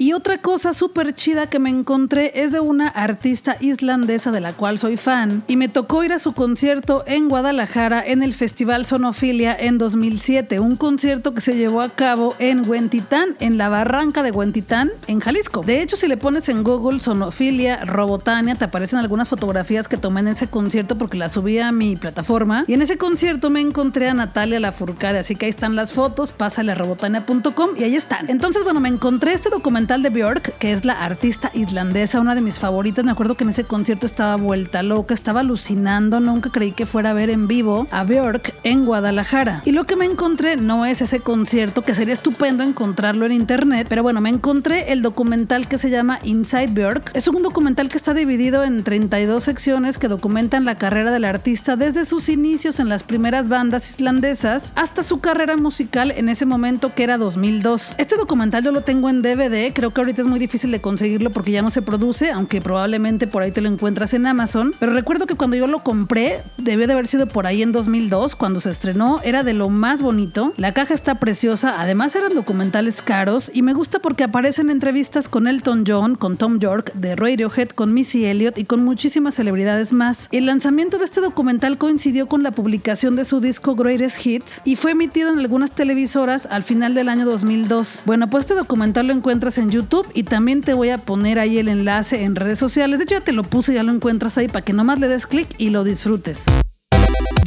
Y 0.00 0.12
otra 0.12 0.38
cosa 0.38 0.72
súper 0.74 1.12
chida 1.12 1.48
que 1.48 1.58
me 1.58 1.70
encontré 1.70 2.30
es 2.36 2.52
de 2.52 2.60
una 2.60 2.86
artista 2.86 3.56
islandesa 3.58 4.30
de 4.30 4.38
la 4.38 4.52
cual 4.52 4.78
soy 4.78 4.96
fan 4.96 5.42
y 5.48 5.56
me 5.56 5.68
tocó 5.68 6.04
ir 6.04 6.12
a 6.12 6.20
su 6.20 6.34
concierto 6.34 7.02
en 7.04 7.28
Guadalajara 7.28 8.00
en 8.06 8.22
el 8.22 8.32
Festival 8.32 8.86
Sonofilia 8.86 9.56
en 9.58 9.76
2007, 9.76 10.60
un 10.60 10.76
concierto 10.76 11.34
que 11.34 11.40
se 11.40 11.56
llevó 11.56 11.80
a 11.80 11.88
cabo 11.88 12.36
en 12.38 12.68
Huentitán, 12.70 13.34
en 13.40 13.58
la 13.58 13.68
barranca 13.68 14.22
de 14.22 14.30
Huentitán, 14.30 14.92
en 15.08 15.18
Jalisco. 15.18 15.64
De 15.66 15.82
hecho, 15.82 15.96
si 15.96 16.06
le 16.06 16.16
pones 16.16 16.48
en 16.48 16.62
Google 16.62 17.00
Sonofilia 17.00 17.84
Robotania, 17.84 18.54
te 18.54 18.66
aparecen 18.66 19.00
algunas 19.00 19.28
fotografías 19.28 19.88
que 19.88 19.96
tomé 19.96 20.20
en 20.20 20.28
ese 20.28 20.46
concierto 20.46 20.96
porque 20.96 21.18
las 21.18 21.32
subí 21.32 21.58
a 21.58 21.72
mi 21.72 21.96
plataforma 21.96 22.64
y 22.68 22.74
en 22.74 22.82
ese 22.82 22.98
concierto 22.98 23.50
me 23.50 23.60
encontré 23.60 24.08
a 24.08 24.14
Natalia 24.14 24.60
Lafourcade, 24.60 25.18
así 25.18 25.34
que 25.34 25.46
ahí 25.46 25.50
están 25.50 25.74
las 25.74 25.90
fotos, 25.90 26.30
pásale 26.30 26.70
a 26.70 26.76
robotania.com 26.76 27.70
y 27.76 27.82
ahí 27.82 27.96
están. 27.96 28.30
Entonces, 28.30 28.62
bueno, 28.62 28.78
me 28.78 28.88
encontré 28.88 29.32
este 29.32 29.50
documental 29.50 29.87
de 29.88 30.10
Björk, 30.10 30.58
que 30.58 30.72
es 30.72 30.84
la 30.84 31.02
artista 31.02 31.50
islandesa, 31.54 32.20
una 32.20 32.34
de 32.34 32.42
mis 32.42 32.58
favoritas. 32.58 33.06
Me 33.06 33.10
acuerdo 33.10 33.36
que 33.36 33.44
en 33.44 33.50
ese 33.50 33.64
concierto 33.64 34.04
estaba 34.04 34.36
vuelta 34.36 34.82
loca, 34.82 35.14
estaba 35.14 35.40
alucinando. 35.40 36.20
Nunca 36.20 36.50
creí 36.50 36.72
que 36.72 36.84
fuera 36.84 37.10
a 37.10 37.12
ver 37.14 37.30
en 37.30 37.48
vivo 37.48 37.86
a 37.90 38.04
Björk 38.04 38.52
en 38.64 38.84
Guadalajara. 38.84 39.62
Y 39.64 39.72
lo 39.72 39.84
que 39.84 39.96
me 39.96 40.04
encontré 40.04 40.56
no 40.56 40.84
es 40.84 41.00
ese 41.00 41.20
concierto, 41.20 41.80
que 41.80 41.94
sería 41.94 42.12
estupendo 42.12 42.64
encontrarlo 42.64 43.24
en 43.24 43.32
internet, 43.32 43.86
pero 43.88 44.02
bueno, 44.02 44.20
me 44.20 44.28
encontré 44.28 44.92
el 44.92 45.00
documental 45.00 45.68
que 45.68 45.78
se 45.78 45.88
llama 45.88 46.18
Inside 46.22 46.68
Björk. 46.68 47.10
Es 47.14 47.26
un 47.26 47.42
documental 47.42 47.88
que 47.88 47.96
está 47.96 48.12
dividido 48.12 48.64
en 48.64 48.84
32 48.84 49.42
secciones 49.42 49.96
que 49.96 50.08
documentan 50.08 50.66
la 50.66 50.74
carrera 50.74 51.10
del 51.10 51.24
artista 51.24 51.76
desde 51.76 52.04
sus 52.04 52.28
inicios 52.28 52.78
en 52.78 52.90
las 52.90 53.04
primeras 53.04 53.48
bandas 53.48 53.88
islandesas 53.88 54.74
hasta 54.76 55.02
su 55.02 55.20
carrera 55.20 55.56
musical 55.56 56.10
en 56.10 56.28
ese 56.28 56.44
momento 56.44 56.94
que 56.94 57.04
era 57.04 57.16
2002. 57.16 57.94
Este 57.96 58.16
documental 58.16 58.62
yo 58.62 58.70
lo 58.70 58.82
tengo 58.82 59.08
en 59.08 59.22
DVD, 59.22 59.72
creo 59.78 59.92
que 59.92 60.00
ahorita 60.00 60.22
es 60.22 60.26
muy 60.26 60.40
difícil 60.40 60.72
de 60.72 60.80
conseguirlo 60.80 61.30
porque 61.30 61.52
ya 61.52 61.62
no 61.62 61.70
se 61.70 61.82
produce, 61.82 62.32
aunque 62.32 62.60
probablemente 62.60 63.28
por 63.28 63.44
ahí 63.44 63.52
te 63.52 63.60
lo 63.60 63.68
encuentras 63.68 64.12
en 64.12 64.26
Amazon, 64.26 64.74
pero 64.80 64.92
recuerdo 64.92 65.28
que 65.28 65.36
cuando 65.36 65.56
yo 65.56 65.68
lo 65.68 65.84
compré, 65.84 66.42
debió 66.56 66.88
de 66.88 66.94
haber 66.94 67.06
sido 67.06 67.28
por 67.28 67.46
ahí 67.46 67.62
en 67.62 67.70
2002, 67.70 68.34
cuando 68.34 68.60
se 68.60 68.70
estrenó, 68.70 69.20
era 69.22 69.44
de 69.44 69.54
lo 69.54 69.68
más 69.68 70.02
bonito, 70.02 70.52
la 70.56 70.72
caja 70.72 70.94
está 70.94 71.20
preciosa, 71.20 71.76
además 71.78 72.16
eran 72.16 72.34
documentales 72.34 73.02
caros 73.02 73.52
y 73.54 73.62
me 73.62 73.72
gusta 73.72 74.00
porque 74.00 74.24
aparecen 74.24 74.68
entrevistas 74.68 75.28
con 75.28 75.46
Elton 75.46 75.84
John, 75.86 76.16
con 76.16 76.36
Tom 76.36 76.58
York, 76.58 76.92
de 76.94 77.14
Radiohead, 77.14 77.68
con 77.68 77.94
Missy 77.94 78.24
Elliott 78.24 78.58
y 78.58 78.64
con 78.64 78.84
muchísimas 78.84 79.34
celebridades 79.34 79.92
más. 79.92 80.28
El 80.32 80.46
lanzamiento 80.46 80.98
de 80.98 81.04
este 81.04 81.20
documental 81.20 81.78
coincidió 81.78 82.26
con 82.26 82.42
la 82.42 82.50
publicación 82.50 83.14
de 83.14 83.24
su 83.24 83.40
disco 83.40 83.76
Greatest 83.76 84.26
Hits 84.26 84.60
y 84.64 84.74
fue 84.74 84.90
emitido 84.90 85.32
en 85.32 85.38
algunas 85.38 85.70
televisoras 85.70 86.48
al 86.50 86.64
final 86.64 86.94
del 86.94 87.08
año 87.08 87.24
2002. 87.24 88.02
Bueno, 88.06 88.28
pues 88.28 88.42
este 88.42 88.56
documental 88.56 89.06
lo 89.06 89.12
encuentras 89.12 89.56
en 89.58 89.67
YouTube 89.70 90.06
y 90.14 90.24
también 90.24 90.62
te 90.62 90.74
voy 90.74 90.90
a 90.90 90.98
poner 90.98 91.38
ahí 91.38 91.58
el 91.58 91.68
enlace 91.68 92.24
en 92.24 92.36
redes 92.36 92.58
sociales. 92.58 92.98
De 92.98 93.04
hecho, 93.04 93.16
ya 93.16 93.20
te 93.20 93.32
lo 93.32 93.42
puse, 93.42 93.74
ya 93.74 93.82
lo 93.82 93.92
encuentras 93.92 94.38
ahí 94.38 94.48
para 94.48 94.64
que 94.64 94.72
nomás 94.72 94.98
le 94.98 95.08
des 95.08 95.26
clic 95.26 95.48
y 95.58 95.70
lo 95.70 95.84
disfrutes. 95.84 96.46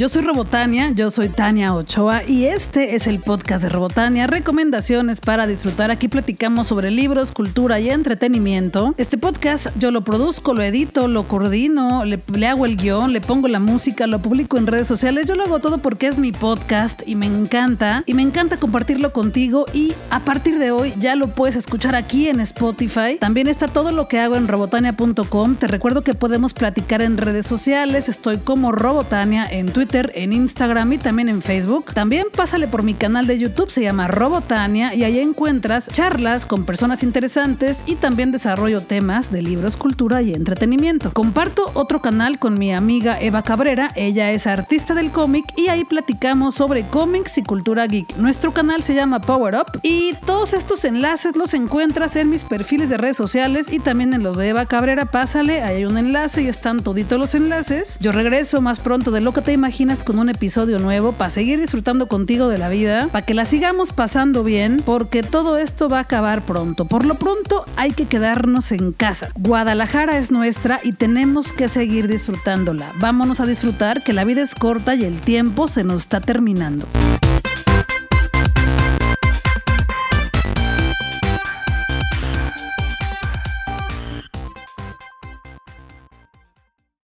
Yo 0.02 0.10
soy 0.10 0.24
Robotania, 0.24 0.90
yo 0.90 1.12
soy 1.12 1.30
Tania 1.30 1.76
Ochoa 1.76 2.24
y 2.24 2.46
este 2.46 2.96
es 2.96 3.06
el 3.06 3.20
podcast 3.20 3.62
de 3.62 3.70
Robotania, 3.70 4.26
recomendaciones 4.26 5.22
para 5.22 5.46
disfrutar. 5.46 5.92
Aquí 5.92 6.08
platicamos 6.08 6.66
sobre 6.66 6.90
libros, 6.90 7.32
cultura 7.32 7.80
y 7.80 7.92
entretenimiento. 7.92 8.96
Este 8.98 9.20
podcast 9.20 9.68
yo 9.78 9.92
lo 9.92 10.04
produzco, 10.04 10.56
lo 10.56 10.64
edito, 10.64 11.08
lo 11.08 11.28
coordino, 11.28 12.04
le, 12.04 12.20
hago 12.48 12.66
el 12.66 12.78
guion, 12.78 13.14
le 13.14 13.22
pongo 13.22 13.48
la 13.48 13.60
música, 13.60 14.08
lo 14.08 14.24
publico 14.24 14.58
en 14.58 14.66
redes 14.66 14.88
sociales. 14.88 15.28
Yo 15.28 15.36
lo 15.36 15.44
hago 15.44 15.60
todo 15.60 15.78
porque 15.78 16.08
es 16.08 16.18
mi 16.18 16.32
podcast 16.32 17.04
y 17.06 17.14
me 17.14 17.28
encanta. 17.28 18.04
Y 18.08 18.16
me 18.16 18.24
encanta 18.24 18.58
compartirlo 18.58 19.14
contigo 19.14 19.68
y 19.72 19.94
a 20.10 20.22
partir 20.22 20.58
de 20.58 20.72
hoy 20.72 20.96
ya 20.98 21.16
lo 21.16 21.28
puedes 21.28 21.56
escuchar 21.56 21.96
aquí 21.96 22.28
en 22.28 22.40
Spotify. 22.40 23.20
También 23.20 23.46
está 23.46 23.68
todo 23.68 23.92
lo 23.92 24.08
que 24.08 24.20
hago 24.20 24.36
en 24.36 24.48
robotania.com. 24.48 25.58
Te 25.58 25.68
recuerdo 25.68 26.02
que 26.02 26.16
podemos 26.16 26.56
platicar 26.56 27.04
en 27.04 27.18
redes 27.18 27.46
sociales. 27.46 28.10
Estoy 28.10 28.38
como 28.38 28.72
Robotania 28.72 29.46
en 29.46 29.72
Twitter 29.72 29.91
en 29.92 30.32
Instagram 30.32 30.94
y 30.94 30.98
también 30.98 31.28
en 31.28 31.42
Facebook. 31.42 31.94
También 31.94 32.28
pásale 32.34 32.68
por 32.68 32.82
mi 32.82 32.94
canal 32.94 33.28
de 33.28 33.38
YouTube, 33.38 33.72
se 33.72 33.82
llama 33.82 34.08
Robotania, 34.08 34.94
y 34.96 35.04
ahí 35.04 35.20
encuentras 35.20 35.90
charlas 35.90 36.46
con 36.46 36.66
personas 36.66 37.04
interesantes 37.04 37.84
y 37.86 37.96
también 37.96 38.32
desarrollo 38.32 38.82
temas 38.82 39.32
de 39.32 39.42
libros, 39.42 39.76
cultura 39.76 40.22
y 40.22 40.34
entretenimiento. 40.34 41.12
Comparto 41.12 41.72
otro 41.74 42.02
canal 42.02 42.40
con 42.40 42.58
mi 42.58 42.74
amiga 42.74 43.20
Eva 43.20 43.44
Cabrera, 43.44 43.92
ella 43.96 44.32
es 44.32 44.48
artista 44.48 44.94
del 44.94 45.12
cómic 45.12 45.46
y 45.58 45.68
ahí 45.68 45.84
platicamos 45.84 46.56
sobre 46.56 46.84
cómics 46.84 47.38
y 47.38 47.44
cultura 47.44 47.86
geek. 47.88 48.16
Nuestro 48.16 48.54
canal 48.54 48.84
se 48.84 48.94
llama 48.94 49.20
Power 49.20 49.56
Up 49.56 49.80
y 49.84 50.14
todos 50.26 50.54
estos 50.54 50.86
enlaces 50.86 51.36
los 51.36 51.54
encuentras 51.54 52.16
en 52.16 52.30
mis 52.30 52.46
perfiles 52.46 52.90
de 52.90 52.98
redes 52.98 53.18
sociales 53.18 53.68
y 53.70 53.80
también 53.80 54.14
en 54.14 54.24
los 54.24 54.38
de 54.38 54.50
Eva 54.50 54.66
Cabrera. 54.68 55.06
Pásale, 55.06 55.62
ahí 55.64 55.78
hay 55.78 55.86
un 55.86 55.98
enlace 55.98 56.44
y 56.44 56.48
están 56.48 56.82
toditos 56.82 57.20
los 57.20 57.36
enlaces. 57.36 57.98
Yo 58.00 58.14
regreso 58.14 58.62
más 58.62 58.80
pronto 58.80 59.12
de 59.12 59.20
lo 59.20 59.34
que 59.34 59.42
te 59.42 59.52
imaginas 59.52 59.71
con 60.06 60.20
un 60.20 60.30
episodio 60.30 60.80
nuevo 60.80 61.14
para 61.14 61.30
seguir 61.30 61.60
disfrutando 61.60 62.08
contigo 62.08 62.50
de 62.50 62.58
la 62.58 62.68
vida, 62.68 63.08
para 63.10 63.26
que 63.26 63.34
la 63.34 63.46
sigamos 63.46 63.94
pasando 63.94 64.44
bien, 64.44 64.84
porque 64.86 65.24
todo 65.24 65.58
esto 65.58 65.88
va 65.88 66.00
a 66.00 66.02
acabar 66.02 66.42
pronto. 66.42 66.86
Por 66.86 67.06
lo 67.06 67.16
pronto 67.16 67.64
hay 67.78 67.94
que 67.94 68.06
quedarnos 68.06 68.74
en 68.74 68.92
casa. 68.92 69.30
Guadalajara 69.36 70.18
es 70.18 70.30
nuestra 70.30 70.80
y 70.84 70.92
tenemos 70.92 71.54
que 71.54 71.70
seguir 71.70 72.10
disfrutándola. 72.10 72.92
Vámonos 73.00 73.40
a 73.40 73.46
disfrutar 73.46 74.04
que 74.04 74.12
la 74.12 74.26
vida 74.26 74.42
es 74.42 74.56
corta 74.56 74.94
y 74.94 75.06
el 75.06 75.22
tiempo 75.22 75.70
se 75.70 75.86
nos 75.86 76.02
está 76.02 76.20
terminando. 76.20 76.86